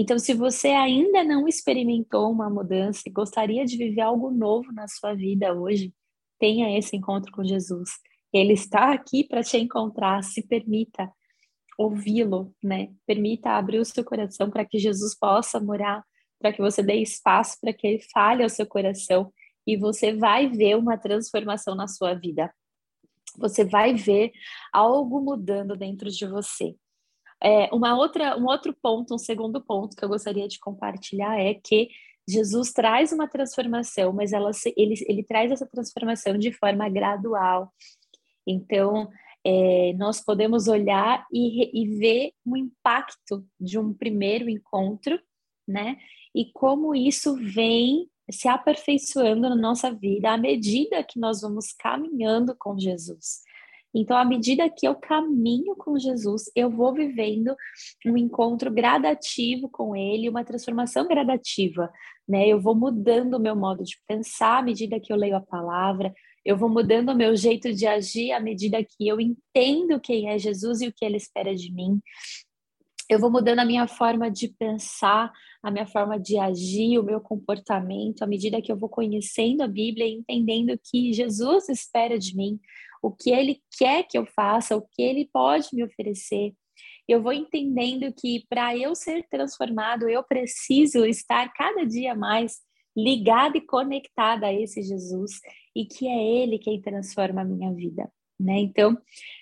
Então, 0.00 0.16
se 0.16 0.32
você 0.32 0.68
ainda 0.68 1.24
não 1.24 1.48
experimentou 1.48 2.30
uma 2.30 2.48
mudança 2.48 3.02
e 3.04 3.10
gostaria 3.10 3.64
de 3.64 3.76
viver 3.76 4.02
algo 4.02 4.30
novo 4.30 4.70
na 4.72 4.86
sua 4.86 5.12
vida 5.12 5.52
hoje, 5.52 5.92
tenha 6.38 6.78
esse 6.78 6.96
encontro 6.96 7.32
com 7.32 7.42
Jesus. 7.42 7.90
Ele 8.32 8.52
está 8.52 8.92
aqui 8.92 9.24
para 9.24 9.42
te 9.42 9.58
encontrar, 9.58 10.22
se 10.22 10.46
permita 10.46 11.10
ouvi-lo, 11.76 12.54
né? 12.62 12.92
Permita 13.08 13.50
abrir 13.50 13.80
o 13.80 13.84
seu 13.84 14.04
coração 14.04 14.48
para 14.48 14.64
que 14.64 14.78
Jesus 14.78 15.18
possa 15.18 15.58
morar, 15.58 16.04
para 16.38 16.52
que 16.52 16.62
você 16.62 16.80
dê 16.80 16.94
espaço 17.02 17.56
para 17.60 17.72
que 17.72 17.84
ele 17.84 18.02
fale 18.14 18.44
ao 18.44 18.48
seu 18.48 18.68
coração 18.68 19.32
e 19.66 19.76
você 19.76 20.12
vai 20.12 20.48
ver 20.48 20.76
uma 20.76 20.96
transformação 20.96 21.74
na 21.74 21.88
sua 21.88 22.14
vida. 22.14 22.54
Você 23.36 23.64
vai 23.64 23.94
ver 23.94 24.30
algo 24.72 25.20
mudando 25.20 25.76
dentro 25.76 26.08
de 26.08 26.24
você. 26.24 26.76
É, 27.42 27.72
uma 27.72 27.96
outra, 27.96 28.36
um 28.36 28.46
outro 28.46 28.74
ponto, 28.82 29.14
um 29.14 29.18
segundo 29.18 29.60
ponto 29.60 29.96
que 29.96 30.04
eu 30.04 30.08
gostaria 30.08 30.48
de 30.48 30.58
compartilhar 30.58 31.38
é 31.38 31.54
que 31.54 31.88
Jesus 32.28 32.72
traz 32.72 33.12
uma 33.12 33.26
transformação, 33.26 34.12
mas 34.12 34.32
ela, 34.32 34.50
ele, 34.76 34.94
ele 35.08 35.22
traz 35.22 35.50
essa 35.50 35.66
transformação 35.66 36.36
de 36.36 36.52
forma 36.52 36.88
gradual. 36.88 37.72
Então, 38.46 39.08
é, 39.44 39.94
nós 39.94 40.20
podemos 40.20 40.68
olhar 40.68 41.26
e, 41.32 41.82
e 41.82 41.98
ver 41.98 42.32
o 42.44 42.56
impacto 42.56 43.46
de 43.58 43.78
um 43.78 43.94
primeiro 43.94 44.50
encontro, 44.50 45.18
né? 45.66 45.96
E 46.34 46.52
como 46.52 46.94
isso 46.94 47.34
vem 47.36 48.10
se 48.30 48.46
aperfeiçoando 48.46 49.48
na 49.48 49.56
nossa 49.56 49.90
vida 49.90 50.30
à 50.30 50.36
medida 50.36 51.02
que 51.02 51.18
nós 51.18 51.40
vamos 51.40 51.72
caminhando 51.72 52.54
com 52.58 52.78
Jesus. 52.78 53.40
Então, 53.94 54.16
à 54.16 54.24
medida 54.24 54.68
que 54.68 54.86
eu 54.86 54.94
caminho 54.94 55.74
com 55.76 55.98
Jesus, 55.98 56.50
eu 56.54 56.70
vou 56.70 56.92
vivendo 56.92 57.54
um 58.06 58.16
encontro 58.16 58.70
gradativo 58.70 59.68
com 59.68 59.96
Ele, 59.96 60.28
uma 60.28 60.44
transformação 60.44 61.06
gradativa, 61.08 61.90
né? 62.28 62.46
Eu 62.46 62.60
vou 62.60 62.74
mudando 62.74 63.34
o 63.34 63.40
meu 63.40 63.56
modo 63.56 63.82
de 63.82 63.96
pensar 64.06 64.58
à 64.58 64.62
medida 64.62 65.00
que 65.00 65.12
eu 65.12 65.16
leio 65.16 65.36
a 65.36 65.40
palavra, 65.40 66.12
eu 66.44 66.56
vou 66.56 66.68
mudando 66.68 67.10
o 67.10 67.14
meu 67.14 67.36
jeito 67.36 67.72
de 67.74 67.86
agir 67.86 68.32
à 68.32 68.40
medida 68.40 68.82
que 68.82 69.06
eu 69.06 69.20
entendo 69.20 70.00
quem 70.00 70.30
é 70.30 70.38
Jesus 70.38 70.80
e 70.80 70.88
o 70.88 70.92
que 70.92 71.04
ele 71.04 71.16
espera 71.16 71.54
de 71.54 71.72
mim. 71.72 72.00
Eu 73.08 73.18
vou 73.18 73.30
mudando 73.30 73.60
a 73.60 73.64
minha 73.64 73.88
forma 73.88 74.30
de 74.30 74.48
pensar, 74.48 75.32
a 75.62 75.70
minha 75.70 75.86
forma 75.86 76.18
de 76.18 76.38
agir, 76.38 76.98
o 76.98 77.02
meu 77.02 77.20
comportamento, 77.20 78.22
à 78.22 78.26
medida 78.26 78.60
que 78.60 78.70
eu 78.70 78.76
vou 78.76 78.88
conhecendo 78.88 79.62
a 79.62 79.68
Bíblia 79.68 80.06
e 80.06 80.12
entendendo 80.12 80.70
o 80.74 80.78
que 80.78 81.12
Jesus 81.12 81.68
espera 81.68 82.18
de 82.18 82.36
mim, 82.36 82.60
o 83.02 83.10
que 83.10 83.30
ele 83.30 83.62
quer 83.78 84.02
que 84.02 84.18
eu 84.18 84.26
faça, 84.26 84.76
o 84.76 84.82
que 84.82 85.02
ele 85.02 85.28
pode 85.32 85.68
me 85.72 85.82
oferecer. 85.82 86.52
Eu 87.08 87.22
vou 87.22 87.32
entendendo 87.32 88.12
que 88.12 88.44
para 88.48 88.76
eu 88.76 88.94
ser 88.94 89.26
transformado, 89.30 90.08
eu 90.08 90.22
preciso 90.22 91.06
estar 91.06 91.50
cada 91.54 91.86
dia 91.86 92.14
mais 92.14 92.58
ligada 92.94 93.56
e 93.56 93.62
conectada 93.62 94.46
a 94.46 94.52
esse 94.52 94.82
Jesus 94.82 95.40
e 95.74 95.86
que 95.86 96.06
é 96.06 96.42
ele 96.42 96.58
quem 96.58 96.80
transforma 96.80 97.40
a 97.40 97.44
minha 97.44 97.72
vida, 97.72 98.10
né? 98.38 98.58
Então, 98.58 98.98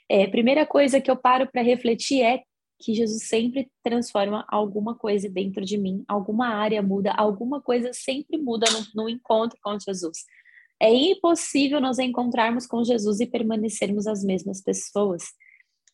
é, 0.08 0.26
primeira 0.26 0.66
coisa 0.66 1.00
que 1.00 1.10
eu 1.10 1.16
paro 1.16 1.50
para 1.50 1.62
refletir 1.62 2.22
é 2.22 2.42
que 2.78 2.94
Jesus 2.94 3.24
sempre 3.28 3.70
transforma 3.82 4.44
alguma 4.48 4.94
coisa 4.94 5.28
dentro 5.28 5.64
de 5.64 5.78
mim, 5.78 6.04
alguma 6.06 6.48
área 6.48 6.82
muda, 6.82 7.12
alguma 7.12 7.60
coisa 7.60 7.92
sempre 7.92 8.36
muda 8.36 8.66
no, 8.70 9.02
no 9.02 9.08
encontro 9.08 9.58
com 9.62 9.78
Jesus. 9.78 10.24
É 10.80 10.92
impossível 10.92 11.80
nos 11.80 11.98
encontrarmos 11.98 12.66
com 12.66 12.84
Jesus 12.84 13.20
e 13.20 13.26
permanecermos 13.26 14.06
as 14.06 14.22
mesmas 14.22 14.62
pessoas. 14.62 15.24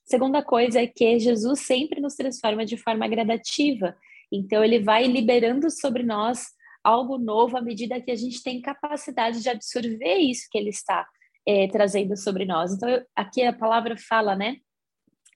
Segunda 0.04 0.42
coisa 0.42 0.80
é 0.80 0.86
que 0.86 1.18
Jesus 1.18 1.60
sempre 1.60 2.00
nos 2.00 2.14
transforma 2.14 2.64
de 2.66 2.76
forma 2.76 3.06
gradativa. 3.06 3.96
Então, 4.30 4.64
ele 4.64 4.80
vai 4.80 5.06
liberando 5.06 5.70
sobre 5.70 6.02
nós 6.02 6.46
algo 6.82 7.16
novo 7.16 7.56
à 7.56 7.62
medida 7.62 8.00
que 8.00 8.10
a 8.10 8.16
gente 8.16 8.42
tem 8.42 8.60
capacidade 8.60 9.40
de 9.40 9.48
absorver 9.48 10.16
isso 10.16 10.48
que 10.50 10.58
ele 10.58 10.70
está 10.70 11.06
é, 11.46 11.68
trazendo 11.68 12.16
sobre 12.16 12.44
nós. 12.44 12.72
Então, 12.72 12.88
eu, 12.88 13.04
aqui 13.14 13.42
a 13.42 13.52
palavra 13.52 13.96
fala, 13.96 14.34
né? 14.34 14.56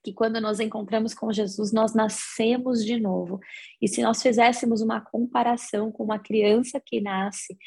Que 0.06 0.12
quando 0.12 0.40
nós 0.40 0.60
encontramos 0.60 1.12
com 1.12 1.32
Jesus, 1.32 1.72
nós 1.72 1.92
nascemos 1.92 2.84
de 2.84 3.00
novo. 3.00 3.40
E 3.82 3.88
se 3.88 4.00
nós 4.02 4.22
fizéssemos 4.22 4.80
uma 4.80 5.00
comparação 5.00 5.90
com 5.90 6.04
uma 6.04 6.20
criança 6.20 6.80
que 6.80 7.00
nasce 7.00 7.58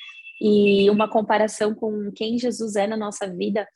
e 0.41 0.89
uma 0.89 1.10
comparação 1.10 1.75
com 1.75 2.10
quem 2.15 2.39
Jesus 2.39 2.77
é 2.77 2.88
na 2.88 2.96
nossa 2.96 3.27
vida, 3.27 3.67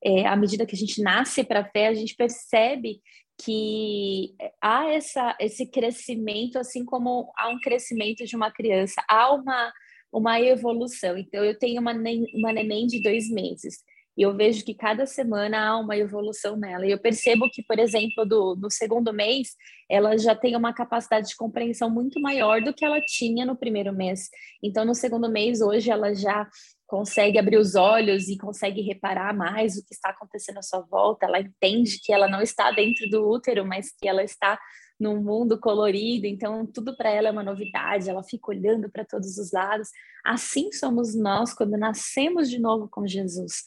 é, 0.00 0.28
à 0.28 0.36
medida 0.36 0.64
que 0.64 0.76
a 0.76 0.78
gente 0.78 1.02
nasce 1.02 1.42
para 1.42 1.62
a 1.62 1.64
fé, 1.64 1.88
a 1.88 1.94
gente 1.94 2.14
percebe 2.14 3.00
que 3.42 4.36
há 4.62 4.88
essa, 4.92 5.36
esse 5.40 5.66
crescimento, 5.66 6.56
assim 6.56 6.84
como 6.84 7.32
há 7.36 7.48
um 7.48 7.58
crescimento 7.58 8.24
de 8.24 8.36
uma 8.36 8.52
criança, 8.52 9.02
há 9.08 9.34
uma, 9.34 9.72
uma 10.12 10.40
evolução. 10.40 11.18
Então, 11.18 11.44
eu 11.44 11.58
tenho 11.58 11.80
uma, 11.80 11.92
uma 11.92 12.52
neném 12.52 12.86
de 12.86 13.02
dois 13.02 13.28
meses. 13.28 13.82
E 14.16 14.22
eu 14.22 14.34
vejo 14.34 14.64
que 14.64 14.74
cada 14.74 15.06
semana 15.06 15.68
há 15.68 15.78
uma 15.78 15.96
evolução 15.96 16.56
nela. 16.56 16.86
E 16.86 16.90
eu 16.90 16.98
percebo 16.98 17.50
que, 17.50 17.62
por 17.62 17.78
exemplo, 17.78 18.24
do, 18.24 18.54
no 18.56 18.70
segundo 18.70 19.12
mês, 19.12 19.54
ela 19.88 20.16
já 20.16 20.34
tem 20.34 20.54
uma 20.54 20.72
capacidade 20.72 21.28
de 21.28 21.36
compreensão 21.36 21.90
muito 21.90 22.20
maior 22.20 22.62
do 22.62 22.72
que 22.72 22.84
ela 22.84 23.00
tinha 23.00 23.44
no 23.44 23.56
primeiro 23.56 23.92
mês. 23.92 24.28
Então, 24.62 24.84
no 24.84 24.94
segundo 24.94 25.28
mês, 25.28 25.60
hoje, 25.60 25.90
ela 25.90 26.14
já 26.14 26.48
consegue 26.86 27.38
abrir 27.38 27.56
os 27.56 27.74
olhos 27.74 28.28
e 28.28 28.38
consegue 28.38 28.80
reparar 28.80 29.34
mais 29.34 29.76
o 29.76 29.84
que 29.84 29.92
está 29.92 30.10
acontecendo 30.10 30.58
à 30.58 30.62
sua 30.62 30.80
volta. 30.80 31.26
Ela 31.26 31.40
entende 31.40 31.98
que 32.00 32.12
ela 32.12 32.28
não 32.28 32.40
está 32.40 32.70
dentro 32.70 33.08
do 33.10 33.28
útero, 33.28 33.66
mas 33.66 33.90
que 34.00 34.06
ela 34.06 34.22
está 34.22 34.58
num 34.98 35.20
mundo 35.20 35.58
colorido, 35.58 36.26
então 36.26 36.64
tudo 36.64 36.96
para 36.96 37.10
ela 37.10 37.28
é 37.28 37.32
uma 37.32 37.42
novidade, 37.42 38.08
ela 38.08 38.22
fica 38.22 38.50
olhando 38.50 38.88
para 38.88 39.04
todos 39.04 39.38
os 39.38 39.50
lados. 39.50 39.88
Assim 40.24 40.70
somos 40.72 41.14
nós 41.14 41.52
quando 41.52 41.76
nascemos 41.76 42.48
de 42.48 42.58
novo 42.58 42.88
com 42.88 43.06
Jesus. 43.06 43.64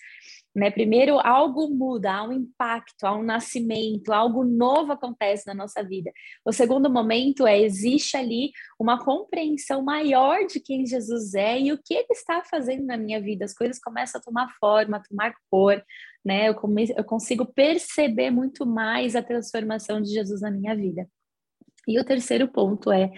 Né? 0.57 0.71
Primeiro, 0.71 1.19
algo 1.19 1.69
muda, 1.69 2.11
há 2.11 2.23
um 2.23 2.33
impacto, 2.33 3.05
há 3.05 3.15
um 3.15 3.21
nascimento, 3.21 4.11
algo 4.11 4.43
novo 4.43 4.91
acontece 4.91 5.45
na 5.45 5.53
nossa 5.53 5.83
vida. 5.83 6.11
O 6.43 6.51
segundo 6.51 6.89
momento 6.89 7.45
é: 7.45 7.61
existe 7.61 8.17
ali 8.17 8.49
uma 8.79 9.05
compreensão 9.05 9.83
maior 9.83 10.47
de 10.47 10.59
quem 10.59 10.83
Jesus 10.83 11.35
é 11.35 11.59
e 11.59 11.71
o 11.71 11.77
que 11.77 11.93
ele 11.93 12.07
está 12.09 12.43
fazendo 12.43 12.87
na 12.87 12.97
minha 12.97 13.21
vida. 13.21 13.45
As 13.45 13.53
coisas 13.53 13.77
começam 13.77 14.19
a 14.19 14.23
tomar 14.23 14.49
forma, 14.59 14.97
a 14.97 14.99
tomar 14.99 15.35
cor, 15.51 15.79
né? 16.25 16.49
Eu, 16.49 16.55
come, 16.55 16.91
eu 16.97 17.03
consigo 17.03 17.45
perceber 17.45 18.31
muito 18.31 18.65
mais 18.65 19.15
a 19.15 19.21
transformação 19.21 20.01
de 20.01 20.09
Jesus 20.09 20.41
na 20.41 20.49
minha 20.49 20.75
vida. 20.75 21.07
E 21.87 21.99
o 21.99 22.03
terceiro 22.03 22.47
ponto 22.47 22.91
é 22.91 23.11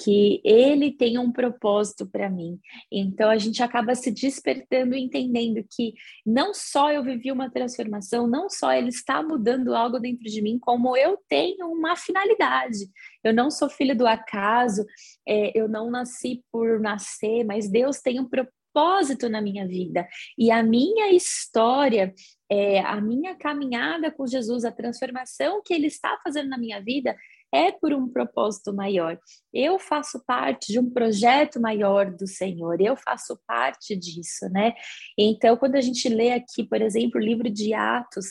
que 0.00 0.40
ele 0.44 0.92
tem 0.92 1.18
um 1.18 1.32
propósito 1.32 2.06
para 2.06 2.30
mim. 2.30 2.60
Então 2.90 3.28
a 3.28 3.36
gente 3.36 3.62
acaba 3.62 3.94
se 3.94 4.10
despertando 4.12 4.94
e 4.94 5.00
entendendo 5.00 5.64
que 5.68 5.94
não 6.24 6.54
só 6.54 6.92
eu 6.92 7.02
vivi 7.02 7.32
uma 7.32 7.50
transformação, 7.50 8.28
não 8.28 8.48
só 8.48 8.72
ele 8.72 8.90
está 8.90 9.22
mudando 9.22 9.74
algo 9.74 9.98
dentro 9.98 10.24
de 10.24 10.40
mim, 10.40 10.58
como 10.58 10.96
eu 10.96 11.18
tenho 11.28 11.66
uma 11.66 11.96
finalidade. 11.96 12.88
Eu 13.24 13.34
não 13.34 13.50
sou 13.50 13.68
filho 13.68 13.96
do 13.96 14.06
acaso, 14.06 14.86
é, 15.26 15.58
eu 15.58 15.68
não 15.68 15.90
nasci 15.90 16.44
por 16.52 16.78
nascer, 16.78 17.44
mas 17.44 17.68
Deus 17.68 18.00
tem 18.00 18.20
um 18.20 18.28
propósito 18.28 19.28
na 19.28 19.40
minha 19.40 19.66
vida. 19.66 20.06
E 20.38 20.52
a 20.52 20.62
minha 20.62 21.10
história, 21.10 22.14
é, 22.48 22.80
a 22.80 23.00
minha 23.00 23.34
caminhada 23.34 24.12
com 24.12 24.26
Jesus, 24.26 24.64
a 24.64 24.70
transformação 24.70 25.60
que 25.64 25.74
Ele 25.74 25.88
está 25.88 26.16
fazendo 26.22 26.48
na 26.48 26.58
minha 26.58 26.80
vida, 26.80 27.16
é 27.52 27.72
por 27.72 27.92
um 27.92 28.08
propósito 28.08 28.72
maior. 28.72 29.18
Eu 29.52 29.78
faço 29.78 30.22
parte 30.26 30.72
de 30.72 30.78
um 30.78 30.90
projeto 30.90 31.60
maior 31.60 32.10
do 32.10 32.26
Senhor, 32.26 32.80
eu 32.80 32.96
faço 32.96 33.40
parte 33.46 33.96
disso, 33.96 34.48
né? 34.50 34.74
Então, 35.18 35.56
quando 35.56 35.76
a 35.76 35.80
gente 35.80 36.08
lê 36.08 36.32
aqui, 36.32 36.64
por 36.64 36.80
exemplo, 36.80 37.20
o 37.20 37.24
livro 37.24 37.50
de 37.50 37.72
Atos, 37.72 38.26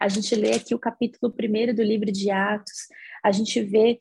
a 0.00 0.08
gente 0.08 0.34
lê 0.34 0.54
aqui 0.54 0.74
o 0.74 0.78
capítulo 0.78 1.32
primeiro 1.32 1.74
do 1.74 1.82
livro 1.82 2.10
de 2.10 2.30
Atos, 2.30 2.86
a 3.22 3.30
gente 3.30 3.60
vê 3.60 3.98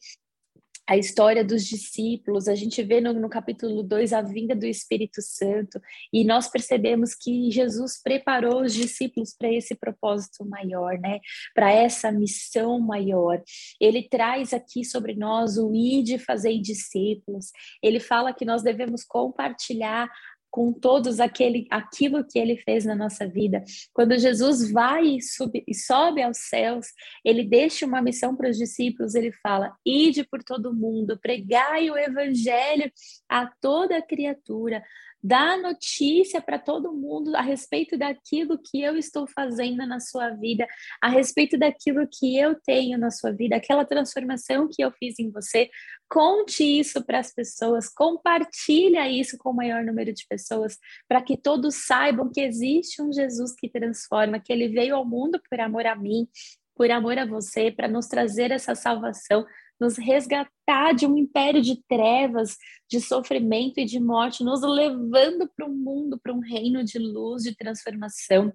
a 0.88 0.98
história 0.98 1.44
dos 1.44 1.64
discípulos, 1.66 2.48
a 2.48 2.56
gente 2.56 2.82
vê 2.84 3.00
no, 3.00 3.14
no 3.14 3.30
capítulo 3.30 3.84
2 3.84 4.14
a 4.14 4.22
vinda 4.22 4.56
do 4.56 4.66
Espírito 4.66 5.22
Santo, 5.22 5.80
e 6.12 6.24
nós 6.24 6.50
percebemos 6.50 7.16
que 7.16 7.50
Jesus 7.52 8.02
preparou 8.02 8.62
os 8.62 8.74
discípulos 8.74 9.34
para 9.38 9.52
esse 9.52 9.76
propósito 9.76 10.46
maior, 10.46 10.98
né? 11.00 11.20
Para 11.54 11.72
essa 11.72 12.12
missão 12.12 12.80
maior. 12.80 13.42
Ele 13.80 14.04
traz 14.04 14.54
aqui 14.54 14.84
sobre 14.84 15.16
nós 15.16 15.58
o 15.58 15.74
ide 15.74 16.18
fazer 16.18 16.58
discípulos. 16.60 17.52
Ele 17.82 18.00
fala 18.00 18.34
que 18.34 18.46
nós 18.46 18.62
devemos 18.64 19.04
compartilhar 19.04 20.10
com 20.52 20.74
todos 20.74 21.22
aquele, 21.22 21.66
aquilo 21.72 22.26
que 22.28 22.38
ele 22.38 22.58
fez 22.58 22.84
na 22.84 22.94
nossa 22.94 23.26
vida. 23.26 23.64
Quando 23.94 24.20
Jesus 24.20 24.70
vai 24.70 25.06
e, 25.06 25.22
sube, 25.22 25.64
e 25.66 25.74
sobe 25.74 26.22
aos 26.22 26.38
céus, 26.38 26.88
ele 27.24 27.46
deixa 27.46 27.86
uma 27.86 28.02
missão 28.02 28.36
para 28.36 28.50
os 28.50 28.58
discípulos, 28.58 29.16
ele 29.16 29.32
fala: 29.32 29.74
ide 29.86 30.26
por 30.26 30.44
todo 30.44 30.76
mundo, 30.76 31.18
pregai 31.18 31.90
o 31.90 31.98
evangelho 31.98 32.92
a 33.30 33.48
toda 33.62 34.02
criatura, 34.02 34.84
dá 35.24 35.58
notícia 35.58 36.42
para 36.42 36.58
todo 36.58 36.94
mundo 36.94 37.36
a 37.36 37.42
respeito 37.42 37.98
daquilo 37.98 38.58
que 38.58 38.82
eu 38.82 38.98
estou 38.98 39.28
fazendo 39.28 39.86
na 39.86 40.00
sua 40.00 40.30
vida, 40.32 40.66
a 41.02 41.10
respeito 41.10 41.58
daquilo 41.58 42.08
que 42.08 42.38
eu 42.38 42.56
tenho 42.56 42.98
na 42.98 43.12
sua 43.12 43.32
vida, 43.32 43.56
aquela 43.56 43.86
transformação 43.86 44.68
que 44.72 44.84
eu 44.84 44.92
fiz 44.92 45.20
em 45.20 45.30
você. 45.30 45.70
Conte 46.10 46.64
isso 46.64 47.04
para 47.06 47.20
as 47.20 47.34
pessoas, 47.34 47.88
compartilha 47.88 49.08
isso 49.08 49.38
com 49.38 49.52
o 49.52 49.56
maior 49.56 49.84
número 49.84 50.14
de 50.14 50.26
pessoas, 50.28 50.78
para 51.08 51.22
que 51.22 51.38
todos 51.38 51.76
saibam 51.86 52.30
que 52.30 52.42
existe 52.42 53.02
um 53.02 53.14
Jesus 53.14 53.54
que 53.56 53.70
transforma, 53.70 54.40
que 54.40 54.52
ele 54.52 54.68
veio 54.68 54.96
ao 54.96 55.06
mundo 55.06 55.40
por 55.50 55.60
amor 55.60 55.86
a 55.86 55.96
mim, 55.96 56.28
por 56.76 56.90
amor 56.90 57.18
a 57.18 57.26
você, 57.26 57.72
para 57.72 57.88
nos 57.88 58.08
trazer 58.08 58.52
essa 58.52 58.74
salvação, 58.74 59.46
nos 59.82 59.98
resgatar 59.98 60.94
de 60.94 61.08
um 61.08 61.18
império 61.18 61.60
de 61.60 61.82
trevas, 61.88 62.56
de 62.88 63.02
sofrimento 63.02 63.80
e 63.80 63.86
de 63.86 64.00
morte, 64.00 64.44
nos 64.44 64.62
levando 64.62 65.50
para 65.56 65.66
um 65.66 65.74
mundo, 65.74 66.20
para 66.22 66.32
um 66.32 66.40
reino 66.40 66.84
de 66.84 67.00
luz, 67.00 67.42
de 67.42 67.56
transformação 67.56 68.54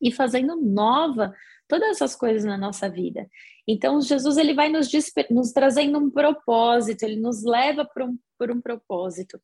e 0.00 0.10
fazendo 0.10 0.56
nova 0.56 1.34
todas 1.68 1.90
essas 1.90 2.16
coisas 2.16 2.44
na 2.44 2.56
nossa 2.56 2.88
vida. 2.88 3.28
Então, 3.66 4.00
Jesus 4.00 4.38
ele 4.38 4.54
vai 4.54 4.70
nos, 4.70 4.88
nos 5.30 5.52
trazendo 5.52 5.98
um 5.98 6.10
propósito, 6.10 7.02
ele 7.02 7.20
nos 7.20 7.44
leva 7.44 7.84
por 7.84 8.04
um, 8.04 8.18
por 8.38 8.50
um 8.50 8.58
propósito. 8.58 9.38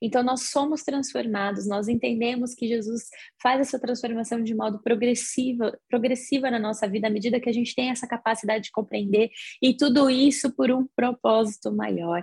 Então, 0.00 0.22
nós 0.22 0.50
somos 0.50 0.82
transformados, 0.82 1.66
nós 1.66 1.88
entendemos 1.88 2.54
que 2.54 2.68
Jesus 2.68 3.04
faz 3.42 3.60
essa 3.60 3.78
transformação 3.78 4.42
de 4.42 4.54
modo 4.54 4.80
progressiva, 4.82 5.78
progressiva 5.88 6.50
na 6.50 6.58
nossa 6.58 6.88
vida, 6.88 7.06
à 7.06 7.10
medida 7.10 7.40
que 7.40 7.48
a 7.48 7.52
gente 7.52 7.74
tem 7.74 7.90
essa 7.90 8.06
capacidade 8.06 8.64
de 8.64 8.70
compreender, 8.70 9.30
e 9.62 9.76
tudo 9.76 10.10
isso 10.10 10.54
por 10.54 10.70
um 10.70 10.86
propósito 10.94 11.72
maior. 11.72 12.22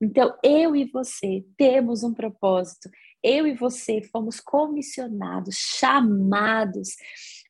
Então, 0.00 0.34
eu 0.42 0.76
e 0.76 0.84
você 0.84 1.44
temos 1.56 2.02
um 2.02 2.12
propósito, 2.12 2.90
eu 3.22 3.46
e 3.46 3.54
você 3.54 4.02
fomos 4.02 4.40
comissionados, 4.40 5.56
chamados 5.56 6.90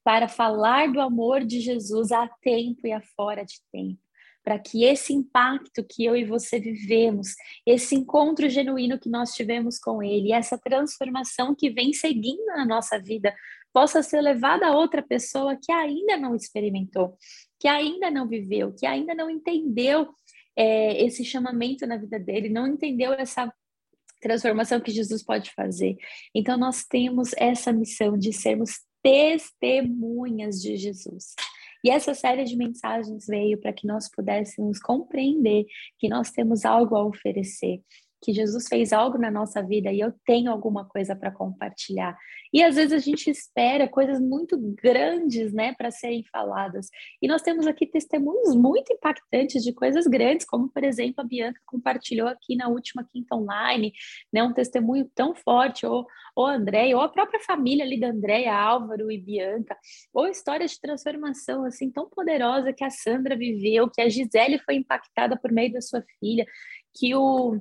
para 0.04 0.28
falar 0.28 0.92
do 0.92 1.00
amor 1.00 1.44
de 1.44 1.60
Jesus 1.60 2.12
a 2.12 2.28
tempo 2.42 2.86
e 2.86 2.92
a 2.92 3.00
fora 3.16 3.44
de 3.44 3.56
tempo 3.72 4.03
para 4.44 4.58
que 4.58 4.84
esse 4.84 5.12
impacto 5.14 5.82
que 5.82 6.04
eu 6.04 6.14
e 6.14 6.24
você 6.24 6.60
vivemos, 6.60 7.28
esse 7.66 7.94
encontro 7.94 8.48
genuíno 8.48 8.98
que 8.98 9.08
nós 9.08 9.32
tivemos 9.32 9.78
com 9.78 10.02
Ele, 10.02 10.32
essa 10.32 10.58
transformação 10.58 11.54
que 11.54 11.70
vem 11.70 11.94
seguindo 11.94 12.44
na 12.46 12.66
nossa 12.66 12.98
vida, 12.98 13.34
possa 13.72 14.02
ser 14.02 14.20
levada 14.20 14.66
a 14.66 14.76
outra 14.76 15.02
pessoa 15.02 15.58
que 15.60 15.72
ainda 15.72 16.16
não 16.18 16.36
experimentou, 16.36 17.16
que 17.58 17.66
ainda 17.66 18.10
não 18.10 18.28
viveu, 18.28 18.72
que 18.72 18.86
ainda 18.86 19.14
não 19.14 19.30
entendeu 19.30 20.08
é, 20.54 21.02
esse 21.02 21.24
chamamento 21.24 21.86
na 21.86 21.96
vida 21.96 22.20
dele, 22.20 22.48
não 22.48 22.66
entendeu 22.66 23.12
essa 23.14 23.52
transformação 24.20 24.80
que 24.80 24.92
Jesus 24.92 25.22
pode 25.22 25.50
fazer. 25.52 25.96
Então, 26.34 26.56
nós 26.56 26.84
temos 26.84 27.32
essa 27.36 27.72
missão 27.72 28.16
de 28.16 28.32
sermos 28.32 28.80
testemunhas 29.02 30.60
de 30.62 30.76
Jesus. 30.76 31.34
E 31.84 31.90
essa 31.90 32.14
série 32.14 32.44
de 32.44 32.56
mensagens 32.56 33.26
veio 33.26 33.60
para 33.60 33.72
que 33.72 33.86
nós 33.86 34.10
pudéssemos 34.10 34.80
compreender 34.80 35.66
que 35.98 36.08
nós 36.08 36.30
temos 36.30 36.64
algo 36.64 36.96
a 36.96 37.04
oferecer, 37.04 37.82
que 38.22 38.32
Jesus 38.32 38.66
fez 38.66 38.90
algo 38.90 39.18
na 39.18 39.30
nossa 39.30 39.62
vida 39.62 39.92
e 39.92 40.00
eu 40.00 40.10
tenho 40.24 40.50
alguma 40.50 40.86
coisa 40.88 41.14
para 41.14 41.30
compartilhar. 41.30 42.16
E 42.54 42.62
às 42.62 42.76
vezes 42.76 42.92
a 42.92 42.98
gente 42.98 43.28
espera 43.28 43.88
coisas 43.88 44.20
muito 44.20 44.56
grandes, 44.80 45.52
né, 45.52 45.74
para 45.74 45.90
serem 45.90 46.22
faladas. 46.30 46.88
E 47.20 47.26
nós 47.26 47.42
temos 47.42 47.66
aqui 47.66 47.84
testemunhos 47.84 48.54
muito 48.54 48.92
impactantes 48.92 49.64
de 49.64 49.72
coisas 49.72 50.06
grandes, 50.06 50.46
como 50.46 50.68
por 50.68 50.84
exemplo 50.84 51.16
a 51.18 51.24
Bianca 51.24 51.60
compartilhou 51.66 52.28
aqui 52.28 52.54
na 52.54 52.68
última 52.68 53.04
quinta 53.12 53.34
online, 53.34 53.92
né, 54.32 54.40
um 54.44 54.52
testemunho 54.52 55.10
tão 55.16 55.34
forte, 55.34 55.84
ou 55.84 56.06
o 56.36 56.46
André, 56.46 56.94
ou 56.94 57.00
a 57.00 57.08
própria 57.08 57.40
família 57.40 57.84
ali 57.84 57.98
da 57.98 58.10
Andréia, 58.10 58.54
Álvaro 58.54 59.10
e 59.10 59.18
Bianca, 59.18 59.76
ou 60.12 60.28
história 60.28 60.66
de 60.66 60.80
transformação 60.80 61.64
assim 61.64 61.90
tão 61.90 62.08
poderosa 62.08 62.72
que 62.72 62.84
a 62.84 62.90
Sandra 62.90 63.36
viveu, 63.36 63.90
que 63.90 64.00
a 64.00 64.08
Gisele 64.08 64.60
foi 64.60 64.76
impactada 64.76 65.36
por 65.36 65.50
meio 65.50 65.72
da 65.72 65.80
sua 65.80 66.04
filha, 66.20 66.46
que 66.94 67.14
o 67.16 67.60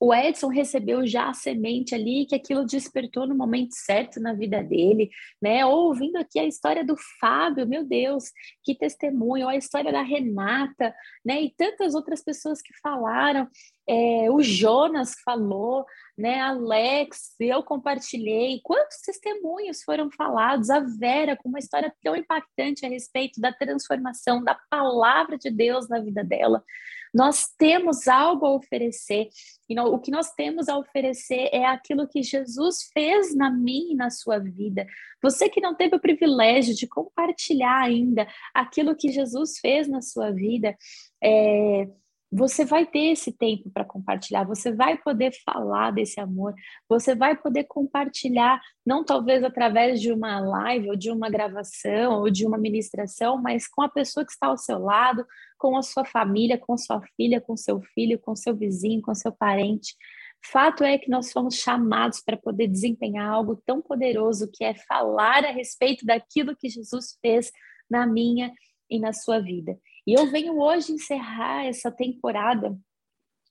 o 0.00 0.14
Edson 0.14 0.48
recebeu 0.48 1.06
já 1.06 1.28
a 1.28 1.34
semente 1.34 1.94
ali, 1.94 2.24
que 2.24 2.34
aquilo 2.34 2.64
despertou 2.64 3.26
no 3.26 3.34
momento 3.34 3.74
certo 3.74 4.18
na 4.18 4.32
vida 4.32 4.62
dele, 4.62 5.10
né? 5.42 5.66
Ou 5.66 5.88
ouvindo 5.88 6.16
aqui 6.16 6.38
a 6.38 6.46
história 6.46 6.82
do 6.82 6.96
Fábio, 7.20 7.68
meu 7.68 7.84
Deus, 7.84 8.32
que 8.64 8.74
testemunho, 8.74 9.44
ou 9.44 9.50
a 9.50 9.56
história 9.56 9.92
da 9.92 10.00
Renata, 10.00 10.94
né? 11.22 11.42
E 11.42 11.54
tantas 11.54 11.94
outras 11.94 12.24
pessoas 12.24 12.62
que 12.62 12.72
falaram, 12.82 13.46
é, 13.86 14.30
o 14.30 14.40
Jonas 14.40 15.16
falou, 15.22 15.84
né? 16.16 16.40
Alex, 16.40 17.34
eu 17.38 17.62
compartilhei. 17.62 18.58
Quantos 18.64 19.02
testemunhos 19.04 19.82
foram 19.82 20.10
falados? 20.10 20.70
A 20.70 20.80
Vera, 20.80 21.36
com 21.36 21.50
uma 21.50 21.58
história 21.58 21.92
tão 22.02 22.16
impactante 22.16 22.86
a 22.86 22.88
respeito 22.88 23.38
da 23.38 23.52
transformação 23.52 24.42
da 24.42 24.58
palavra 24.70 25.36
de 25.36 25.50
Deus 25.50 25.90
na 25.90 26.00
vida 26.00 26.24
dela. 26.24 26.64
Nós 27.12 27.46
temos 27.58 28.06
algo 28.08 28.46
a 28.46 28.54
oferecer, 28.54 29.28
e 29.68 29.78
o 29.78 29.98
que 29.98 30.10
nós 30.10 30.32
temos 30.32 30.68
a 30.68 30.78
oferecer 30.78 31.48
é 31.52 31.64
aquilo 31.64 32.08
que 32.08 32.22
Jesus 32.22 32.90
fez 32.92 33.34
na 33.34 33.50
minha 33.50 33.92
e 33.92 33.96
na 33.96 34.10
sua 34.10 34.38
vida. 34.38 34.86
Você 35.22 35.48
que 35.48 35.60
não 35.60 35.74
teve 35.74 35.96
o 35.96 36.00
privilégio 36.00 36.74
de 36.74 36.86
compartilhar 36.86 37.82
ainda 37.82 38.26
aquilo 38.54 38.96
que 38.96 39.12
Jesus 39.12 39.58
fez 39.58 39.88
na 39.88 40.02
sua 40.02 40.30
vida, 40.30 40.76
é, 41.22 41.88
você 42.32 42.64
vai 42.64 42.86
ter 42.86 43.10
esse 43.10 43.32
tempo 43.32 43.70
para 43.70 43.84
compartilhar, 43.84 44.44
você 44.44 44.72
vai 44.72 44.96
poder 44.96 45.32
falar 45.44 45.90
desse 45.90 46.20
amor, 46.20 46.54
você 46.88 47.14
vai 47.14 47.36
poder 47.36 47.64
compartilhar, 47.64 48.60
não 48.86 49.04
talvez 49.04 49.42
através 49.42 50.00
de 50.00 50.12
uma 50.12 50.38
live 50.38 50.90
ou 50.90 50.96
de 50.96 51.10
uma 51.10 51.28
gravação 51.28 52.20
ou 52.20 52.30
de 52.30 52.46
uma 52.46 52.56
ministração, 52.56 53.40
mas 53.40 53.66
com 53.66 53.82
a 53.82 53.88
pessoa 53.88 54.24
que 54.24 54.30
está 54.30 54.46
ao 54.46 54.56
seu 54.56 54.78
lado, 54.78 55.26
com 55.58 55.76
a 55.76 55.82
sua 55.82 56.04
família, 56.04 56.56
com 56.56 56.76
sua 56.76 57.02
filha, 57.16 57.40
com 57.40 57.56
seu 57.56 57.80
filho, 57.80 58.18
com 58.18 58.36
seu 58.36 58.54
vizinho, 58.54 59.02
com 59.02 59.14
seu 59.14 59.32
parente. 59.32 59.96
Fato 60.42 60.84
é 60.84 60.96
que 60.98 61.10
nós 61.10 61.32
fomos 61.32 61.56
chamados 61.56 62.22
para 62.24 62.36
poder 62.36 62.68
desempenhar 62.68 63.28
algo 63.28 63.60
tão 63.66 63.82
poderoso 63.82 64.50
que 64.52 64.64
é 64.64 64.74
falar 64.74 65.44
a 65.44 65.50
respeito 65.50 66.06
daquilo 66.06 66.56
que 66.56 66.68
Jesus 66.68 67.18
fez 67.20 67.50
na 67.90 68.06
minha 68.06 68.52
e 68.88 68.98
na 68.98 69.12
sua 69.12 69.40
vida. 69.40 69.78
E 70.06 70.18
eu 70.18 70.30
venho 70.30 70.58
hoje 70.58 70.92
encerrar 70.92 71.66
essa 71.66 71.90
temporada 71.90 72.78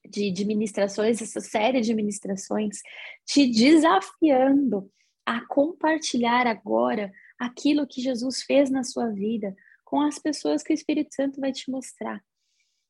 de, 0.07 0.31
de 0.31 0.45
ministrações, 0.45 1.21
essa 1.21 1.41
série 1.41 1.81
de 1.81 1.93
ministrações, 1.93 2.77
te 3.25 3.47
desafiando 3.47 4.91
a 5.25 5.45
compartilhar 5.45 6.47
agora 6.47 7.11
aquilo 7.37 7.87
que 7.87 8.01
Jesus 8.01 8.41
fez 8.43 8.69
na 8.69 8.83
sua 8.83 9.09
vida 9.09 9.55
com 9.85 10.01
as 10.01 10.19
pessoas 10.19 10.63
que 10.63 10.71
o 10.71 10.75
Espírito 10.75 11.13
Santo 11.13 11.39
vai 11.39 11.51
te 11.51 11.69
mostrar. 11.69 12.23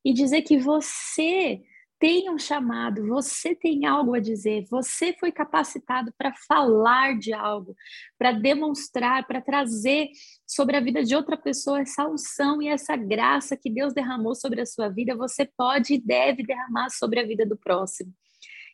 E 0.04 0.14
dizer 0.14 0.42
que 0.44 0.58
você 0.58 1.62
tem 2.00 2.30
um 2.30 2.38
chamado, 2.40 3.06
você 3.06 3.54
tem 3.54 3.86
algo 3.86 4.14
a 4.14 4.20
dizer, 4.20 4.66
você 4.72 5.14
foi 5.20 5.34
capacitado 5.34 6.14
para 6.18 6.34
falar 6.48 7.20
de 7.20 7.34
algo, 7.34 7.76
para 8.18 8.32
demonstrar, 8.32 9.28
para 9.28 9.42
trazer 9.42 10.08
sobre 10.48 10.78
a 10.78 10.80
vida 10.80 11.04
de 11.04 11.14
outra 11.14 11.36
pessoa 11.36 11.82
essa 11.82 12.08
unção 12.08 12.62
e 12.62 12.70
essa 12.70 12.96
graça 12.96 13.58
que 13.58 13.70
Deus 13.70 13.94
derramou 13.94 14.34
sobre 14.34 14.62
a 14.62 14.66
sua 14.66 14.88
vida, 14.88 15.14
você 15.14 15.46
pode 15.46 15.96
e 15.96 16.02
deve 16.02 16.42
derramar 16.42 16.90
sobre 16.90 17.20
a 17.20 17.26
vida 17.26 17.46
do 17.46 17.58
próximo. 17.58 18.14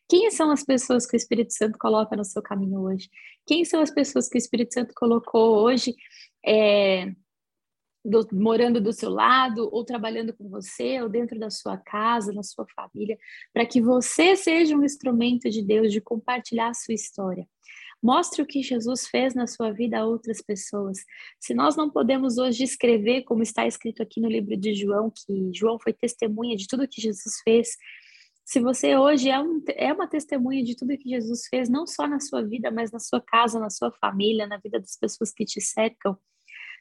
Quem 0.08 0.30
são 0.30 0.52
as 0.52 0.64
pessoas 0.64 1.08
que 1.08 1.16
o 1.16 1.18
Espírito 1.18 1.52
Santo 1.52 1.80
coloca 1.80 2.16
no 2.16 2.24
seu 2.24 2.44
caminho 2.44 2.80
hoje? 2.82 3.10
Quem 3.48 3.66
são 3.66 3.82
as 3.82 3.90
pessoas 3.90 4.30
que 4.30 4.38
o 4.38 4.40
Espírito 4.40 4.72
Santo 4.72 4.94
colocou 4.96 5.64
hoje 5.64 5.96
é, 6.46 7.12
do, 8.06 8.28
morando 8.32 8.80
do 8.80 8.94
seu 8.94 9.10
lado, 9.10 9.68
ou 9.72 9.84
trabalhando 9.84 10.32
com 10.34 10.48
você, 10.48 11.02
ou 11.02 11.10
dentro 11.10 11.40
da 11.40 11.50
sua 11.50 11.78
casa, 11.78 12.32
na 12.32 12.44
sua 12.44 12.66
família, 12.76 13.18
para 13.52 13.66
que 13.66 13.82
você 13.82 14.36
seja 14.36 14.76
um 14.76 14.84
instrumento 14.84 15.50
de 15.50 15.62
Deus 15.62 15.92
de 15.92 16.00
compartilhar 16.00 16.70
a 16.70 16.74
sua 16.74 16.94
história. 16.94 17.48
Mostre 18.02 18.42
o 18.42 18.46
que 18.46 18.62
Jesus 18.62 19.08
fez 19.08 19.34
na 19.34 19.48
sua 19.48 19.72
vida 19.72 19.98
a 19.98 20.06
outras 20.06 20.40
pessoas. 20.40 21.00
Se 21.40 21.56
nós 21.56 21.76
não 21.76 21.90
podemos 21.90 22.38
hoje 22.38 22.64
escrever, 22.64 23.24
como 23.24 23.42
está 23.42 23.66
escrito 23.66 24.04
aqui 24.04 24.22
no 24.22 24.30
livro 24.30 24.56
de 24.56 24.76
João, 24.76 25.12
que 25.12 25.50
João 25.54 25.80
foi 25.80 25.92
testemunha 25.92 26.56
de 26.56 26.68
tudo 26.68 26.88
que 26.88 27.02
Jesus 27.02 27.42
fez, 27.44 27.76
se 28.46 28.60
você 28.60 28.96
hoje 28.96 29.28
é, 29.28 29.40
um, 29.40 29.60
é 29.70 29.92
uma 29.92 30.08
testemunha 30.08 30.64
de 30.64 30.76
tudo 30.76 30.96
que 31.00 31.10
Jesus 31.10 31.48
fez, 31.48 31.68
não 31.68 31.88
só 31.88 32.08
na 32.08 32.20
sua 32.20 32.44
vida, 32.44 32.70
mas 32.70 32.92
na 32.92 33.00
sua 33.00 33.20
casa, 33.20 33.60
na 33.60 33.72
sua 33.72 33.92
família, 33.92 34.46
na 34.46 34.58
vida 34.58 34.80
das 34.80 34.96
pessoas 34.96 35.32
que 35.34 35.44
te 35.44 35.60
cercam, 35.60 36.16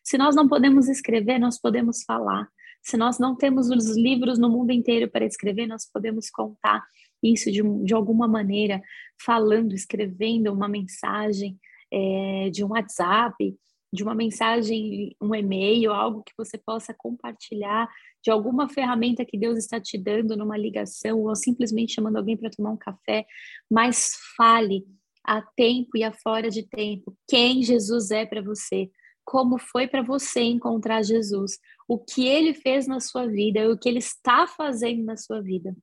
se 0.05 0.19
nós 0.19 0.37
não 0.37 0.47
podemos 0.47 0.89
escrever, 0.89 1.39
nós 1.39 1.59
podemos 1.59 2.05
falar. 2.05 2.47
Se 2.83 2.97
nós 2.97 3.19
não 3.19 3.35
temos 3.35 3.71
os 3.71 3.97
livros 3.97 4.39
no 4.39 4.51
mundo 4.51 4.71
inteiro 4.71 5.11
para 5.11 5.25
escrever, 5.25 5.67
nós 5.67 5.91
podemos 5.91 6.29
contar 6.29 6.85
isso 7.23 7.51
de, 7.51 7.63
de 7.83 7.95
alguma 7.95 8.29
maneira, 8.29 8.83
falando, 9.19 9.73
escrevendo 9.75 10.53
uma 10.53 10.69
mensagem 10.69 11.59
é, 11.91 12.51
de 12.51 12.63
um 12.63 12.69
WhatsApp, 12.69 13.57
de 13.91 14.03
uma 14.03 14.15
mensagem, 14.15 15.17
um 15.23 15.35
e-mail, 15.35 15.93
algo 15.93 16.23
que 16.23 16.33
você 16.37 16.59
possa 16.59 16.93
compartilhar, 16.93 17.89
de 18.23 18.31
alguma 18.31 18.69
ferramenta 18.69 19.25
que 19.25 19.39
Deus 19.39 19.57
está 19.57 19.81
te 19.81 19.97
dando 19.97 20.37
numa 20.37 20.59
ligação, 20.59 21.21
ou 21.21 21.35
simplesmente 21.35 21.95
chamando 21.95 22.17
alguém 22.17 22.37
para 22.37 22.51
tomar 22.51 22.73
um 22.73 22.77
café, 22.77 23.25
mas 23.71 24.13
fale 24.37 24.85
a 25.25 25.41
tempo 25.41 25.97
e 25.97 26.03
a 26.03 26.13
fora 26.13 26.51
de 26.51 26.65
tempo 26.65 27.17
quem 27.27 27.63
Jesus 27.63 28.11
é 28.11 28.27
para 28.27 28.43
você 28.43 28.91
como 29.25 29.59
foi 29.59 29.89
para 29.89 30.03
você 30.03 30.41
encontrar 30.41 31.03
Jesus, 31.03 31.59
o 31.89 31.99
que 31.99 32.27
ele 32.27 32.55
fez 32.55 32.87
na 32.87 33.01
sua 33.01 33.27
vida, 33.27 33.71
o 33.71 33.79
que 33.79 33.89
ele 33.89 33.99
está 33.99 34.47
fazendo 34.47 35.03
na 35.05 35.17
sua 35.17 35.41
vida. 35.41 35.75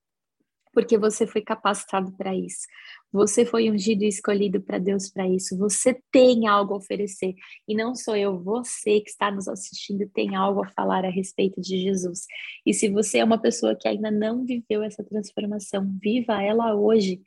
Porque 0.74 0.98
você 0.98 1.28
foi 1.28 1.42
capacitado 1.42 2.16
para 2.16 2.34
isso. 2.34 2.66
Você 3.12 3.46
foi 3.46 3.70
ungido 3.70 4.04
e 4.04 4.08
escolhido 4.08 4.62
para 4.62 4.78
Deus 4.78 5.10
para 5.10 5.28
isso. 5.28 5.58
Você 5.58 6.02
tem 6.10 6.48
algo 6.48 6.74
a 6.74 6.78
oferecer. 6.78 7.36
E 7.68 7.76
não 7.76 7.94
sou 7.94 8.16
eu, 8.16 8.42
você 8.42 9.02
que 9.02 9.10
está 9.10 9.30
nos 9.30 9.50
assistindo 9.50 10.10
tem 10.14 10.34
algo 10.34 10.64
a 10.64 10.70
falar 10.70 11.04
a 11.04 11.10
respeito 11.10 11.60
de 11.60 11.78
Jesus. 11.78 12.26
E 12.66 12.74
se 12.74 12.88
você 12.88 13.18
é 13.18 13.24
uma 13.24 13.38
pessoa 13.38 13.76
que 13.76 13.88
ainda 13.88 14.10
não 14.10 14.46
viveu 14.46 14.82
essa 14.82 15.04
transformação, 15.04 15.94
viva 16.02 16.42
ela 16.42 16.74
hoje, 16.74 17.22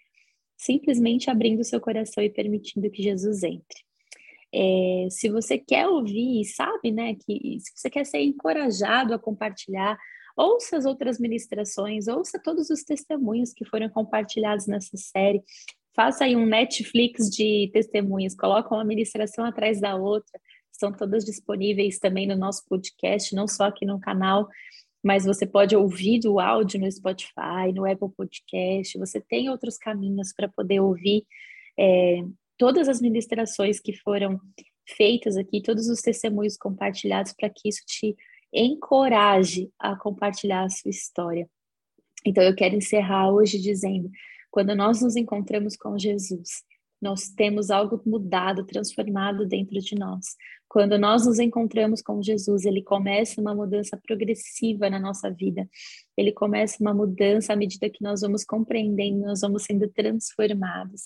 simplesmente 0.56 1.28
abrindo 1.28 1.62
seu 1.64 1.80
coração 1.80 2.24
e 2.24 2.30
permitindo 2.30 2.90
que 2.90 3.02
Jesus 3.02 3.42
entre. 3.42 3.84
É, 4.56 5.08
se 5.10 5.28
você 5.28 5.58
quer 5.58 5.88
ouvir, 5.88 6.44
sabe, 6.44 6.92
né, 6.92 7.16
que 7.16 7.58
se 7.58 7.72
você 7.74 7.90
quer 7.90 8.06
ser 8.06 8.20
encorajado 8.20 9.12
a 9.12 9.18
compartilhar, 9.18 9.98
ouça 10.36 10.76
as 10.76 10.84
outras 10.84 11.18
ministrações, 11.18 12.06
ouça 12.06 12.40
todos 12.42 12.70
os 12.70 12.84
testemunhos 12.84 13.52
que 13.52 13.64
foram 13.64 13.88
compartilhados 13.88 14.68
nessa 14.68 14.96
série. 14.96 15.42
Faça 15.94 16.24
aí 16.24 16.36
um 16.36 16.46
Netflix 16.46 17.28
de 17.30 17.68
testemunhos, 17.72 18.34
coloca 18.36 18.72
uma 18.72 18.84
ministração 18.84 19.44
atrás 19.44 19.80
da 19.80 19.96
outra. 19.96 20.40
Estão 20.72 20.92
todas 20.92 21.24
disponíveis 21.24 21.98
também 21.98 22.26
no 22.26 22.36
nosso 22.36 22.64
podcast, 22.68 23.34
não 23.34 23.48
só 23.48 23.64
aqui 23.64 23.84
no 23.84 24.00
canal, 24.00 24.48
mas 25.02 25.24
você 25.24 25.46
pode 25.46 25.76
ouvir 25.76 26.20
o 26.26 26.40
áudio 26.40 26.80
no 26.80 26.90
Spotify, 26.90 27.72
no 27.74 27.84
Apple 27.84 28.08
Podcast. 28.16 28.98
Você 28.98 29.20
tem 29.20 29.48
outros 29.48 29.76
caminhos 29.76 30.32
para 30.32 30.48
poder 30.48 30.80
ouvir 30.80 31.24
é, 31.78 32.22
todas 32.58 32.88
as 32.88 33.00
ministrações 33.00 33.80
que 33.80 33.96
foram 33.96 34.40
feitas 34.96 35.36
aqui, 35.36 35.62
todos 35.62 35.88
os 35.88 36.00
testemunhos 36.00 36.56
compartilhados, 36.56 37.32
para 37.32 37.48
que 37.48 37.68
isso 37.68 37.82
te 37.86 38.16
encoraje 38.52 39.70
a 39.78 39.96
compartilhar 39.96 40.64
a 40.64 40.70
sua 40.70 40.90
história. 40.90 41.48
Então, 42.24 42.42
eu 42.42 42.54
quero 42.54 42.74
encerrar 42.74 43.30
hoje 43.30 43.58
dizendo: 43.58 44.10
quando 44.50 44.74
nós 44.74 45.02
nos 45.02 45.16
encontramos 45.16 45.76
com 45.76 45.98
Jesus, 45.98 46.62
nós 47.00 47.28
temos 47.28 47.70
algo 47.70 48.00
mudado, 48.06 48.64
transformado 48.64 49.46
dentro 49.46 49.78
de 49.80 49.94
nós. 49.94 50.36
Quando 50.68 50.98
nós 50.98 51.26
nos 51.26 51.38
encontramos 51.38 52.02
com 52.02 52.22
Jesus, 52.22 52.64
ele 52.64 52.82
começa 52.82 53.40
uma 53.40 53.54
mudança 53.54 53.96
progressiva 53.96 54.90
na 54.90 54.98
nossa 54.98 55.30
vida. 55.30 55.68
Ele 56.16 56.32
começa 56.32 56.78
uma 56.80 56.92
mudança 56.92 57.52
à 57.52 57.56
medida 57.56 57.88
que 57.88 58.02
nós 58.02 58.22
vamos 58.22 58.44
compreendendo, 58.44 59.20
nós 59.20 59.40
vamos 59.40 59.64
sendo 59.64 59.88
transformados. 59.88 61.02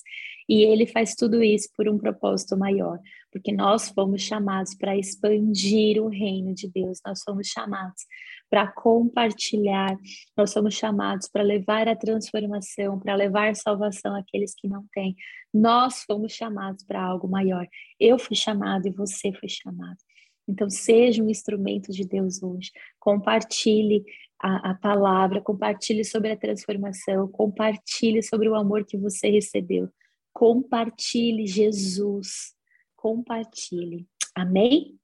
E 0.49 0.65
ele 0.65 0.87
faz 0.87 1.15
tudo 1.15 1.43
isso 1.43 1.69
por 1.77 1.89
um 1.89 1.99
propósito 1.99 2.57
maior, 2.57 2.99
porque 3.31 3.53
nós 3.53 3.89
fomos 3.91 4.23
chamados 4.23 4.75
para 4.75 4.97
expandir 4.97 6.03
o 6.03 6.09
reino 6.09 6.55
de 6.55 6.69
Deus, 6.69 7.01
nós 7.05 7.23
fomos 7.23 7.47
chamados 7.47 8.05
para 8.51 8.67
compartilhar, 8.73 9.97
nós 10.37 10.51
somos 10.51 10.75
chamados 10.75 11.29
para 11.29 11.43
levar 11.43 11.87
a 11.89 11.97
transformação, 11.97 12.99
para 12.99 13.15
levar 13.15 13.55
salvação 13.55 14.15
àqueles 14.17 14.55
que 14.55 14.67
não 14.67 14.87
têm. 14.93 15.15
Nós 15.53 16.03
fomos 16.05 16.33
chamados 16.33 16.83
para 16.85 17.03
algo 17.03 17.29
maior. 17.29 17.67
Eu 18.01 18.19
fui 18.19 18.37
chamado 18.37 18.87
e 18.87 18.91
você 18.91 19.33
foi 19.33 19.49
chamado. 19.49 19.99
Então, 20.49 20.71
seja 20.71 21.23
um 21.23 21.29
instrumento 21.29 21.93
de 21.93 22.07
Deus 22.07 22.43
hoje. 22.43 22.71
Compartilhe 22.99 24.03
a, 24.41 24.71
a, 24.71 24.75
palavra, 24.75 25.43
compartilhe 25.43 26.05
sobre 26.05 26.33
a 26.33 26.37
transformação, 26.37 27.29
compartilhe 27.29 28.23
sobre 28.23 28.49
o 28.49 28.55
amor 28.55 28.87
que 28.87 28.97
você 28.97 29.29
recebeu. 29.29 29.91
Compartilhe 30.33 31.47
Jesus. 31.47 32.55
Compartilhe. 32.99 34.09
Amém? 34.35 34.99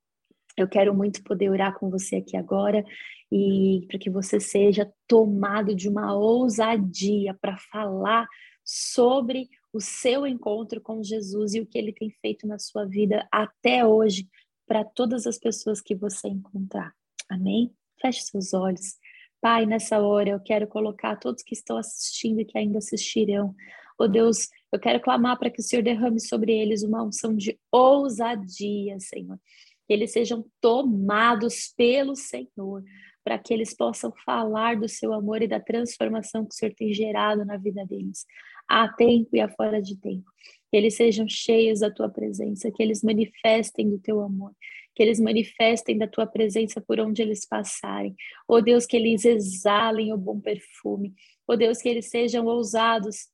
Eu 0.57 0.67
quero 0.67 0.93
muito 0.93 1.23
poder 1.23 1.49
orar 1.49 1.73
com 1.79 1.89
você 1.89 2.17
aqui 2.17 2.35
agora 2.35 2.83
e 3.31 3.85
para 3.87 3.97
que 3.97 4.09
você 4.09 4.37
seja 4.37 4.91
tomado 5.07 5.73
de 5.73 5.87
uma 5.87 6.13
ousadia 6.13 7.33
para 7.33 7.57
falar 7.71 8.27
sobre 8.65 9.47
o 9.71 9.79
seu 9.79 10.27
encontro 10.27 10.81
com 10.81 11.01
Jesus 11.01 11.53
e 11.53 11.61
o 11.61 11.65
que 11.65 11.77
ele 11.77 11.93
tem 11.93 12.09
feito 12.21 12.45
na 12.45 12.59
sua 12.59 12.85
vida 12.85 13.25
até 13.31 13.85
hoje 13.85 14.27
para 14.67 14.83
todas 14.83 15.25
as 15.25 15.37
pessoas 15.37 15.79
que 15.79 15.95
você 15.95 16.27
encontrar. 16.27 16.93
Amém? 17.29 17.73
Feche 18.01 18.23
seus 18.23 18.53
olhos. 18.53 18.97
Pai, 19.39 19.65
nessa 19.65 19.99
hora 19.99 20.31
eu 20.31 20.39
quero 20.41 20.67
colocar 20.67 21.15
todos 21.15 21.43
que 21.43 21.53
estão 21.53 21.77
assistindo 21.77 22.41
e 22.41 22.45
que 22.45 22.57
ainda 22.57 22.79
assistirão. 22.79 23.55
Oh 23.97 24.07
Deus, 24.07 24.49
eu 24.75 24.79
quero 24.79 24.99
clamar 24.99 25.37
para 25.39 25.49
que 25.49 25.59
o 25.59 25.63
Senhor 25.63 25.81
derrame 25.81 26.19
sobre 26.19 26.53
eles 26.53 26.83
uma 26.83 27.03
unção 27.03 27.35
de 27.35 27.57
ousadia, 27.71 28.99
Senhor. 28.99 29.39
Que 29.87 29.93
eles 29.93 30.11
sejam 30.11 30.45
tomados 30.59 31.73
pelo 31.77 32.15
Senhor, 32.15 32.83
para 33.23 33.39
que 33.39 33.53
eles 33.53 33.73
possam 33.73 34.11
falar 34.25 34.77
do 34.77 34.89
seu 34.89 35.13
amor 35.13 35.41
e 35.41 35.47
da 35.47 35.59
transformação 35.59 36.45
que 36.45 36.53
o 36.53 36.57
Senhor 36.57 36.73
tem 36.75 36.93
gerado 36.93 37.45
na 37.45 37.57
vida 37.57 37.85
deles, 37.85 38.25
a 38.67 38.87
tempo 38.87 39.35
e 39.35 39.39
a 39.39 39.49
fora 39.49 39.81
de 39.81 39.97
tempo. 39.97 40.29
Que 40.69 40.77
eles 40.77 40.95
sejam 40.95 41.27
cheios 41.27 41.79
da 41.79 41.89
tua 41.89 42.09
presença, 42.09 42.71
que 42.71 42.83
eles 42.83 43.01
manifestem 43.01 43.89
do 43.89 43.99
teu 43.99 44.21
amor, 44.21 44.51
que 44.93 45.01
eles 45.01 45.19
manifestem 45.19 45.97
da 45.97 46.07
tua 46.07 46.27
presença 46.27 46.81
por 46.81 46.99
onde 46.99 47.21
eles 47.21 47.45
passarem. 47.47 48.15
Oh 48.47 48.61
Deus, 48.61 48.85
que 48.85 48.97
eles 48.97 49.23
exalem 49.23 50.11
o 50.11 50.17
bom 50.17 50.39
perfume. 50.39 51.13
Oh 51.47 51.55
Deus, 51.55 51.81
que 51.81 51.87
eles 51.87 52.09
sejam 52.09 52.45
ousados 52.45 53.27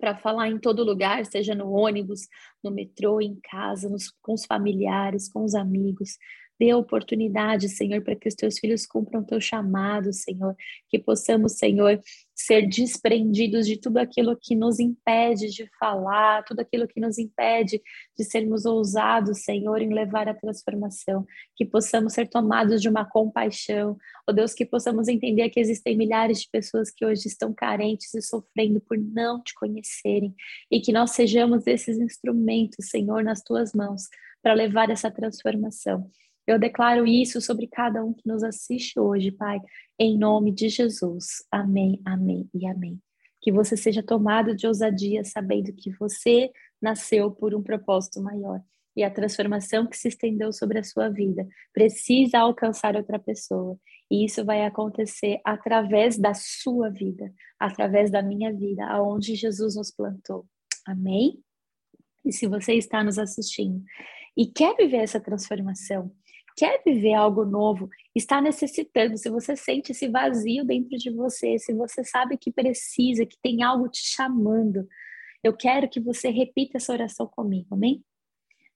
para 0.00 0.16
falar 0.16 0.48
em 0.48 0.58
todo 0.58 0.82
lugar, 0.82 1.24
seja 1.26 1.54
no 1.54 1.70
ônibus, 1.70 2.22
no 2.64 2.70
metrô, 2.70 3.20
em 3.20 3.38
casa, 3.42 3.88
nos, 3.88 4.10
com 4.22 4.32
os 4.32 4.46
familiares, 4.46 5.30
com 5.30 5.44
os 5.44 5.54
amigos. 5.54 6.16
Dê 6.60 6.74
oportunidade, 6.74 7.70
Senhor, 7.70 8.02
para 8.02 8.14
que 8.14 8.28
os 8.28 8.34
teus 8.34 8.58
filhos 8.58 8.84
cumpram 8.84 9.24
teu 9.24 9.40
chamado, 9.40 10.12
Senhor. 10.12 10.54
Que 10.90 10.98
possamos, 10.98 11.52
Senhor, 11.52 11.98
ser 12.34 12.68
desprendidos 12.68 13.66
de 13.66 13.78
tudo 13.78 13.96
aquilo 13.96 14.36
que 14.38 14.54
nos 14.54 14.78
impede 14.78 15.48
de 15.48 15.66
falar, 15.78 16.44
tudo 16.44 16.60
aquilo 16.60 16.86
que 16.86 17.00
nos 17.00 17.16
impede 17.16 17.80
de 18.14 18.24
sermos 18.24 18.66
ousados, 18.66 19.42
Senhor, 19.42 19.80
em 19.80 19.88
levar 19.88 20.28
a 20.28 20.34
transformação. 20.34 21.24
Que 21.56 21.64
possamos 21.64 22.12
ser 22.12 22.28
tomados 22.28 22.82
de 22.82 22.90
uma 22.90 23.06
compaixão. 23.06 23.92
Ó 23.92 23.96
oh, 24.28 24.32
Deus, 24.34 24.52
que 24.52 24.66
possamos 24.66 25.08
entender 25.08 25.48
que 25.48 25.60
existem 25.60 25.96
milhares 25.96 26.42
de 26.42 26.48
pessoas 26.52 26.90
que 26.90 27.06
hoje 27.06 27.26
estão 27.26 27.54
carentes 27.54 28.12
e 28.12 28.20
sofrendo 28.20 28.82
por 28.82 28.98
não 28.98 29.42
te 29.42 29.54
conhecerem. 29.54 30.34
E 30.70 30.78
que 30.78 30.92
nós 30.92 31.12
sejamos 31.12 31.66
esses 31.66 31.98
instrumentos, 31.98 32.90
Senhor, 32.90 33.24
nas 33.24 33.42
tuas 33.42 33.72
mãos 33.72 34.10
para 34.42 34.52
levar 34.52 34.90
essa 34.90 35.10
transformação. 35.10 36.10
Eu 36.50 36.58
declaro 36.58 37.06
isso 37.06 37.40
sobre 37.40 37.68
cada 37.68 38.04
um 38.04 38.12
que 38.12 38.26
nos 38.26 38.42
assiste 38.42 38.98
hoje, 38.98 39.30
Pai, 39.30 39.60
em 39.96 40.18
nome 40.18 40.50
de 40.50 40.68
Jesus. 40.68 41.46
Amém, 41.48 42.00
amém 42.04 42.50
e 42.52 42.66
amém. 42.66 43.00
Que 43.40 43.52
você 43.52 43.76
seja 43.76 44.02
tomado 44.02 44.56
de 44.56 44.66
ousadia, 44.66 45.22
sabendo 45.22 45.72
que 45.72 45.92
você 45.92 46.50
nasceu 46.82 47.30
por 47.30 47.54
um 47.54 47.62
propósito 47.62 48.20
maior 48.20 48.60
e 48.96 49.04
a 49.04 49.10
transformação 49.10 49.86
que 49.86 49.96
se 49.96 50.08
estendeu 50.08 50.52
sobre 50.52 50.80
a 50.80 50.82
sua 50.82 51.08
vida 51.08 51.46
precisa 51.72 52.40
alcançar 52.40 52.96
outra 52.96 53.20
pessoa. 53.20 53.78
E 54.10 54.24
isso 54.24 54.44
vai 54.44 54.64
acontecer 54.64 55.40
através 55.44 56.18
da 56.18 56.34
sua 56.34 56.90
vida, 56.90 57.32
através 57.60 58.10
da 58.10 58.22
minha 58.22 58.52
vida, 58.52 58.84
aonde 58.86 59.36
Jesus 59.36 59.76
nos 59.76 59.92
plantou. 59.92 60.44
Amém? 60.84 61.38
E 62.24 62.32
se 62.32 62.48
você 62.48 62.74
está 62.74 63.04
nos 63.04 63.20
assistindo 63.20 63.84
e 64.40 64.46
quer 64.46 64.74
viver 64.74 65.02
essa 65.02 65.20
transformação, 65.20 66.10
quer 66.56 66.82
viver 66.82 67.12
algo 67.12 67.44
novo, 67.44 67.90
está 68.14 68.40
necessitando, 68.40 69.18
se 69.18 69.28
você 69.28 69.54
sente 69.54 69.92
esse 69.92 70.08
vazio 70.08 70.64
dentro 70.64 70.96
de 70.96 71.10
você, 71.10 71.58
se 71.58 71.74
você 71.74 72.02
sabe 72.02 72.38
que 72.38 72.50
precisa, 72.50 73.26
que 73.26 73.36
tem 73.42 73.62
algo 73.62 73.86
te 73.86 74.00
chamando, 74.02 74.88
eu 75.44 75.54
quero 75.54 75.90
que 75.90 76.00
você 76.00 76.30
repita 76.30 76.78
essa 76.78 76.90
oração 76.90 77.26
comigo, 77.26 77.74
amém? 77.74 78.02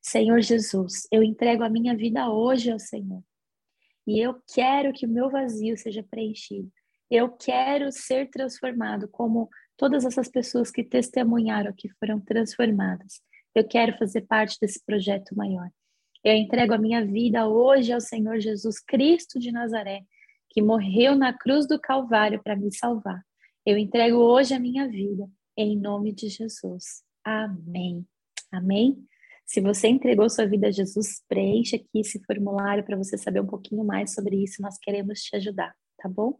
Senhor 0.02 0.38
Jesus, 0.42 1.08
eu 1.10 1.22
entrego 1.22 1.62
a 1.62 1.70
minha 1.70 1.96
vida 1.96 2.28
hoje 2.28 2.70
ao 2.70 2.78
Senhor. 2.78 3.24
E 4.06 4.20
eu 4.20 4.36
quero 4.54 4.92
que 4.92 5.06
o 5.06 5.10
meu 5.10 5.30
vazio 5.30 5.78
seja 5.78 6.02
preenchido. 6.02 6.70
Eu 7.10 7.30
quero 7.30 7.90
ser 7.90 8.28
transformado 8.28 9.08
como 9.08 9.48
todas 9.78 10.04
essas 10.04 10.28
pessoas 10.28 10.70
que 10.70 10.84
testemunharam 10.84 11.72
que 11.74 11.88
foram 11.98 12.20
transformadas. 12.20 13.22
Eu 13.54 13.66
quero 13.66 13.96
fazer 13.96 14.22
parte 14.22 14.58
desse 14.60 14.84
projeto 14.84 15.36
maior. 15.36 15.70
Eu 16.24 16.34
entrego 16.34 16.74
a 16.74 16.78
minha 16.78 17.04
vida 17.04 17.46
hoje 17.46 17.92
ao 17.92 18.00
Senhor 18.00 18.40
Jesus 18.40 18.80
Cristo 18.80 19.38
de 19.38 19.52
Nazaré, 19.52 20.02
que 20.50 20.62
morreu 20.62 21.14
na 21.14 21.32
cruz 21.32 21.66
do 21.66 21.78
Calvário 21.78 22.42
para 22.42 22.56
me 22.56 22.72
salvar. 22.74 23.22
Eu 23.64 23.76
entrego 23.78 24.16
hoje 24.16 24.54
a 24.54 24.58
minha 24.58 24.88
vida, 24.88 25.28
em 25.56 25.78
nome 25.78 26.12
de 26.12 26.28
Jesus. 26.28 27.02
Amém. 27.22 28.06
Amém. 28.50 29.06
Se 29.46 29.60
você 29.60 29.88
entregou 29.88 30.28
sua 30.30 30.46
vida 30.46 30.68
a 30.68 30.70
Jesus, 30.70 31.22
preencha 31.28 31.76
aqui 31.76 32.00
esse 32.00 32.18
formulário 32.24 32.84
para 32.84 32.96
você 32.96 33.18
saber 33.18 33.40
um 33.40 33.46
pouquinho 33.46 33.84
mais 33.84 34.14
sobre 34.14 34.42
isso. 34.42 34.62
Nós 34.62 34.78
queremos 34.78 35.20
te 35.20 35.36
ajudar, 35.36 35.74
tá 35.98 36.08
bom? 36.08 36.38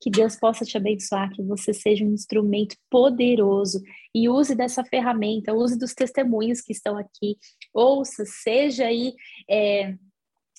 Que 0.00 0.10
Deus 0.10 0.36
possa 0.36 0.64
te 0.64 0.76
abençoar, 0.76 1.30
que 1.32 1.42
você 1.42 1.74
seja 1.74 2.04
um 2.04 2.12
instrumento 2.12 2.74
poderoso 2.90 3.82
e 4.14 4.28
use 4.28 4.54
dessa 4.54 4.82
ferramenta, 4.84 5.54
use 5.54 5.78
dos 5.78 5.94
testemunhos 5.94 6.60
que 6.60 6.72
estão 6.72 6.96
aqui, 6.96 7.36
ouça, 7.74 8.24
seja 8.24 8.86
aí 8.86 9.14
é, 9.48 9.94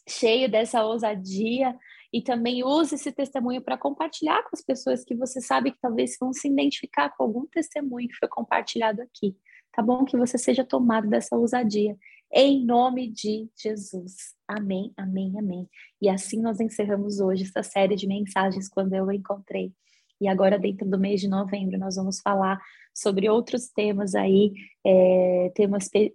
cheio 0.08 0.49
dessa 0.49 0.84
ousadia 0.86 1.75
e 2.13 2.21
também 2.21 2.63
use 2.63 2.95
esse 2.95 3.12
testemunho 3.12 3.62
para 3.62 3.77
compartilhar 3.77 4.43
com 4.43 4.49
as 4.54 4.62
pessoas 4.62 5.04
que 5.04 5.15
você 5.15 5.39
sabe 5.39 5.71
que 5.71 5.80
talvez 5.82 6.17
vão 6.19 6.34
se 6.34 6.47
identificar 6.47 7.10
com 7.10 7.23
algum 7.23 7.47
testemunho 7.47 8.08
que 8.08 8.17
foi 8.17 8.27
compartilhado 8.27 9.01
aqui. 9.01 9.36
Tá 9.73 9.82
bom? 9.82 10.04
Que 10.04 10.17
você 10.17 10.38
seja 10.38 10.65
tomado 10.65 11.08
dessa 11.08 11.36
ousadia 11.36 11.97
em 12.34 12.65
nome 12.65 13.10
de 13.10 13.50
Jesus. 13.56 14.36
Amém, 14.48 14.94
amém, 14.98 15.34
amém. 15.38 15.70
E 16.02 16.10
assim 16.10 16.41
nós 16.41 16.60
encerramos 16.60 17.20
hoje 17.20 17.44
essa 17.44 17.63
série 17.63 17.96
de 17.96 18.08
mensagens 18.08 18.70
quando 18.70 18.94
eu 18.94 19.12
encontrei. 19.12 19.74
E 20.20 20.28
agora, 20.28 20.60
dentro 20.60 20.88
do 20.88 21.00
mês 21.00 21.20
de 21.20 21.28
novembro, 21.28 21.80
nós 21.80 21.96
vamos 21.96 22.20
falar 22.22 22.62
sobre 22.94 23.28
outros 23.28 23.70
temas 23.70 24.13
aí. 24.13 24.54
É, 24.86 25.52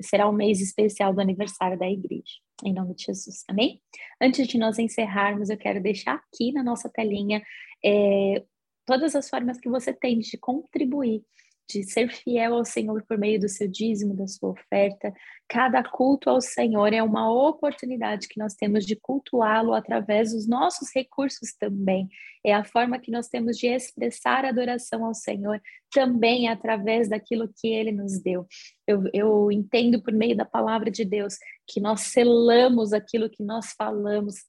será 0.00 0.28
um 0.28 0.32
mês 0.32 0.60
especial 0.60 1.12
do 1.12 1.20
aniversário 1.20 1.76
da 1.76 1.90
igreja. 1.90 2.34
Em 2.64 2.72
nome 2.72 2.94
de 2.94 3.04
Jesus. 3.04 3.42
Amém? 3.48 3.80
Antes 4.22 4.46
de 4.46 4.58
nós 4.58 4.78
encerrarmos, 4.78 5.50
eu 5.50 5.58
quero 5.58 5.82
deixar 5.82 6.14
aqui 6.14 6.52
na 6.52 6.62
nossa 6.62 6.88
telinha 6.88 7.42
é, 7.84 8.44
todas 8.86 9.16
as 9.16 9.28
formas 9.28 9.58
que 9.58 9.68
você 9.68 9.92
tem 9.92 10.20
de 10.20 10.38
contribuir 10.38 11.24
de 11.68 11.82
ser 11.82 12.08
fiel 12.12 12.54
ao 12.54 12.64
Senhor 12.64 13.02
por 13.06 13.18
meio 13.18 13.40
do 13.40 13.48
seu 13.48 13.68
dízimo, 13.68 14.14
da 14.14 14.26
sua 14.26 14.50
oferta. 14.50 15.12
Cada 15.48 15.82
culto 15.82 16.30
ao 16.30 16.40
Senhor 16.40 16.92
é 16.92 17.02
uma 17.02 17.30
oportunidade 17.30 18.28
que 18.28 18.38
nós 18.38 18.54
temos 18.54 18.84
de 18.84 18.96
cultuá-lo 18.96 19.74
através 19.74 20.32
dos 20.32 20.46
nossos 20.46 20.90
recursos 20.94 21.54
também. 21.58 22.08
É 22.44 22.54
a 22.54 22.64
forma 22.64 22.98
que 22.98 23.10
nós 23.10 23.28
temos 23.28 23.56
de 23.56 23.66
expressar 23.66 24.44
adoração 24.44 25.04
ao 25.04 25.14
Senhor 25.14 25.60
também 25.90 26.48
através 26.48 27.08
daquilo 27.08 27.50
que 27.56 27.68
ele 27.68 27.90
nos 27.90 28.20
deu. 28.20 28.46
Eu, 28.86 29.02
eu 29.12 29.50
entendo 29.50 30.00
por 30.00 30.12
meio 30.12 30.36
da 30.36 30.44
palavra 30.44 30.90
de 30.90 31.04
Deus 31.04 31.36
que 31.66 31.80
nós 31.80 32.02
selamos 32.02 32.92
aquilo 32.92 33.28
que 33.28 33.42
nós 33.42 33.72
falamos 33.76 34.44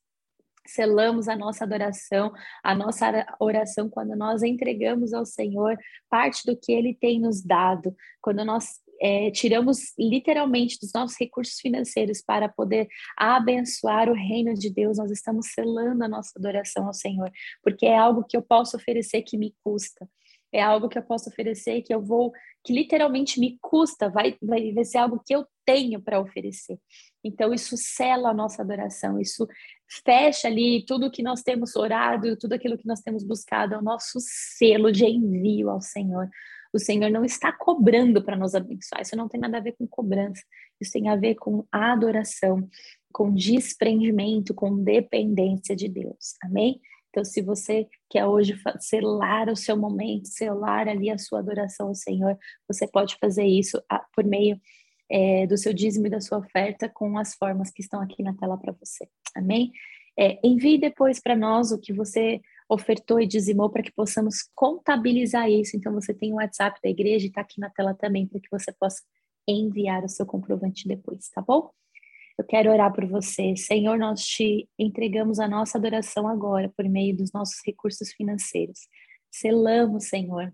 selamos 0.68 1.28
a 1.28 1.36
nossa 1.36 1.64
adoração, 1.64 2.32
a 2.64 2.76
nossa 2.76 3.26
oração 3.40 3.90
quando 3.90 4.16
nós 4.16 4.44
entregamos 4.44 5.14
ao 5.14 5.26
Senhor 5.26 5.78
parte 6.10 6.46
do 6.46 6.56
que 6.56 6.72
Ele 6.72 6.94
tem 6.94 7.20
nos 7.20 7.44
dado, 7.44 7.96
quando 8.22 8.44
nós 8.46 8.82
é, 9.02 9.30
tiramos 9.32 9.94
literalmente 9.98 10.80
dos 10.80 10.92
nossos 10.94 11.18
recursos 11.20 11.60
financeiros 11.60 12.22
para 12.22 12.50
poder 12.50 12.88
abençoar 13.16 14.10
o 14.10 14.14
reino 14.14 14.54
de 14.54 14.70
Deus, 14.70 14.98
nós 14.98 15.12
estamos 15.12 15.48
selando 15.54 16.04
a 16.04 16.08
nossa 16.08 16.32
adoração 16.38 16.88
ao 16.88 16.94
Senhor, 16.94 17.32
porque 17.64 17.86
é 17.86 17.98
algo 17.98 18.24
que 18.24 18.36
eu 18.36 18.42
posso 18.42 18.76
oferecer 18.76 19.22
que 19.22 19.38
me 19.38 19.54
custa. 19.64 20.08
É 20.54 20.62
algo 20.62 20.88
que 20.88 20.98
eu 20.98 21.04
posso 21.04 21.30
oferecer 21.30 21.82
que 21.82 21.94
eu 21.94 22.02
vou, 22.02 22.32
que 22.64 22.74
literalmente 22.74 23.40
me 23.40 23.58
custa, 23.62 24.10
vai, 24.10 24.38
vai, 24.42 24.72
vai 24.74 24.86
ser 24.86 25.00
algo 25.00 25.22
que 25.26 25.36
eu 25.36 25.46
tenho 25.66 26.02
para 26.02 26.20
oferecer. 26.20 26.80
Então, 27.24 27.54
isso 27.54 27.76
sela 27.76 28.30
a 28.30 28.34
nossa 28.34 28.62
adoração, 28.62 29.20
isso 29.20 29.46
fecha 30.06 30.48
ali 30.48 30.86
tudo 30.86 31.12
que 31.12 31.22
nós 31.22 31.42
temos 31.42 31.76
orado, 31.76 32.38
tudo 32.38 32.54
aquilo 32.54 32.78
que 32.78 32.88
nós 32.88 33.02
temos 33.02 33.24
buscado, 33.24 33.74
é 33.74 33.78
o 33.78 33.82
nosso 33.82 34.20
selo 34.20 34.92
de 34.92 35.06
envio 35.06 35.70
ao 35.70 35.82
Senhor. 35.82 36.30
O 36.74 36.80
Senhor 36.80 37.10
não 37.10 37.24
está 37.26 37.52
cobrando 37.52 38.24
para 38.24 38.36
nos 38.36 38.54
abençoar, 38.54 39.02
isso 39.02 39.16
não 39.16 39.28
tem 39.28 39.40
nada 39.40 39.58
a 39.58 39.62
ver 39.62 39.74
com 39.78 39.88
cobrança, 39.88 40.42
isso 40.80 40.92
tem 40.92 41.10
a 41.10 41.16
ver 41.16 41.36
com 41.36 41.66
adoração, 41.72 42.70
com 43.12 43.34
desprendimento, 43.34 44.54
com 44.54 44.84
dependência 44.84 45.76
de 45.76 45.88
Deus. 45.88 46.36
Amém? 46.44 46.80
Então, 47.18 47.26
se 47.26 47.42
você 47.42 47.88
quer 48.12 48.28
hoje 48.28 48.56
selar 48.80 49.50
o 49.50 49.56
seu 49.56 49.76
momento, 49.76 50.28
selar 50.28 50.88
ali 50.88 51.10
a 51.10 51.18
sua 51.18 51.40
adoração 51.40 51.88
ao 51.88 51.96
Senhor, 51.96 52.38
você 52.68 52.88
pode 52.88 53.18
fazer 53.20 53.44
isso 53.44 53.82
ah, 53.90 54.06
por 54.14 54.24
meio 54.24 54.62
é, 55.10 55.48
do 55.48 55.58
seu 55.58 55.74
dízimo 55.74 56.06
e 56.06 56.12
da 56.12 56.22
sua 56.22 56.38
oferta 56.38 56.88
com 56.88 57.18
as 57.18 57.34
formas 57.34 57.72
que 57.72 57.82
estão 57.82 58.00
aqui 58.00 58.22
na 58.22 58.36
tela 58.36 58.56
para 58.56 58.72
você. 58.72 59.10
Amém? 59.36 59.72
É, 60.16 60.40
envie 60.44 60.78
depois 60.78 61.20
para 61.20 61.36
nós 61.36 61.72
o 61.72 61.80
que 61.80 61.92
você 61.92 62.40
ofertou 62.70 63.20
e 63.20 63.26
dizimou 63.26 63.72
para 63.72 63.82
que 63.82 63.92
possamos 63.92 64.48
contabilizar 64.54 65.50
isso. 65.50 65.76
Então, 65.76 65.92
você 65.96 66.14
tem 66.14 66.32
o 66.34 66.36
WhatsApp 66.36 66.80
da 66.84 66.90
igreja 66.90 67.26
e 67.26 67.30
está 67.30 67.42
aqui 67.42 67.60
na 67.60 67.72
tela 67.72 67.96
também 67.96 68.28
para 68.28 68.40
que 68.40 68.50
você 68.52 68.72
possa 68.80 69.02
enviar 69.48 70.04
o 70.04 70.10
seu 70.10 70.26
comprovante 70.28 70.88
depois, 70.88 71.30
tá 71.30 71.42
bom? 71.42 71.72
Eu 72.38 72.46
quero 72.46 72.72
orar 72.72 72.94
por 72.94 73.06
você. 73.08 73.56
Senhor, 73.56 73.98
nós 73.98 74.22
te 74.22 74.70
entregamos 74.78 75.40
a 75.40 75.48
nossa 75.48 75.78
adoração 75.78 76.28
agora 76.28 76.72
por 76.78 76.88
meio 76.88 77.18
dos 77.18 77.32
nossos 77.32 77.56
recursos 77.66 78.12
financeiros. 78.14 78.88
Selamos, 79.32 80.06
Senhor, 80.06 80.54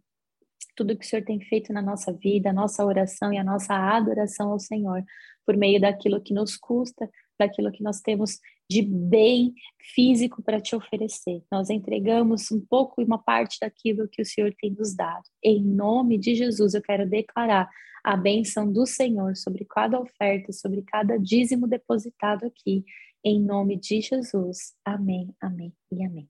tudo 0.76 0.98
que 0.98 1.06
o 1.06 1.08
Senhor 1.08 1.26
tem 1.26 1.42
feito 1.42 1.74
na 1.74 1.82
nossa 1.82 2.14
vida, 2.14 2.50
a 2.50 2.54
nossa 2.54 2.86
oração 2.86 3.34
e 3.34 3.38
a 3.38 3.44
nossa 3.44 3.76
adoração 3.76 4.52
ao 4.52 4.60
Senhor, 4.60 5.04
por 5.46 5.58
meio 5.58 5.80
daquilo 5.80 6.22
que 6.22 6.34
nos 6.34 6.56
custa, 6.56 7.10
daquilo 7.38 7.72
que 7.72 7.84
nós 7.84 8.00
temos 8.00 8.40
de 8.74 8.82
bem 8.82 9.54
físico 9.94 10.42
para 10.42 10.60
te 10.60 10.76
oferecer. 10.76 11.44
Nós 11.52 11.70
entregamos 11.70 12.52
um 12.52 12.60
pouco 12.60 13.02
e 13.02 13.06
uma 13.06 13.20
parte 13.20 13.60
daquilo 13.62 14.08
que 14.08 14.22
o 14.22 14.26
Senhor 14.26 14.52
tem 14.58 14.72
nos 14.72 14.96
dado. 14.96 15.24
Em 15.44 15.64
nome 15.64 16.18
de 16.18 16.34
Jesus, 16.34 16.74
eu 16.74 16.82
quero 16.82 17.08
declarar 17.08 17.70
a 18.04 18.18
bênção 18.18 18.72
do 18.72 18.86
Senhor 18.86 19.36
sobre 19.36 19.64
cada 19.66 20.00
oferta, 20.00 20.52
sobre 20.52 20.82
cada 20.82 21.18
dízimo 21.18 21.68
depositado 21.68 22.46
aqui. 22.46 22.84
Em 23.24 23.40
nome 23.40 23.78
de 23.78 24.02
Jesus. 24.02 24.74
Amém, 24.84 25.34
amém 25.40 25.72
e 25.92 26.04
amém. 26.04 26.28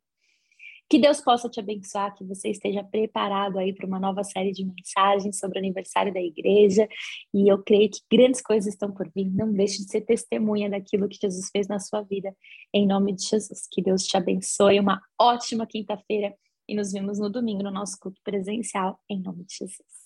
Que 0.94 1.00
Deus 1.00 1.20
possa 1.20 1.50
te 1.50 1.60
abençoar, 1.60 2.14
que 2.14 2.24
você 2.24 2.50
esteja 2.50 2.84
preparado 2.84 3.58
aí 3.58 3.74
para 3.74 3.88
uma 3.88 4.00
nova 4.00 4.24
série 4.24 4.52
de 4.52 4.64
mensagens 4.64 5.40
sobre 5.40 5.58
o 5.58 5.60
aniversário 5.60 6.14
da 6.14 6.22
igreja. 6.22 6.88
E 7.34 7.52
eu 7.52 7.64
creio 7.64 7.90
que 7.90 8.00
grandes 8.12 8.44
coisas 8.44 8.72
estão 8.72 8.92
por 8.92 9.10
vir. 9.10 9.26
Não 9.32 9.52
deixe 9.52 9.84
de 9.84 9.90
ser 9.90 10.02
testemunha 10.02 10.70
daquilo 10.70 11.10
que 11.10 11.18
Jesus 11.20 11.50
fez 11.52 11.68
na 11.68 11.80
sua 11.80 12.04
vida. 12.04 12.32
Em 12.72 12.86
nome 12.86 13.16
de 13.16 13.24
Jesus. 13.24 13.68
Que 13.72 13.82
Deus 13.82 14.04
te 14.04 14.16
abençoe. 14.18 14.80
Uma 14.80 15.02
ótima 15.20 15.66
quinta-feira. 15.66 16.32
E 16.70 16.76
nos 16.76 16.92
vemos 16.92 17.18
no 17.18 17.28
domingo 17.28 17.64
no 17.64 17.72
nosso 17.72 17.98
culto 18.00 18.22
presencial. 18.24 19.00
Em 19.10 19.20
nome 19.20 19.46
de 19.46 19.56
Jesus. 19.62 20.03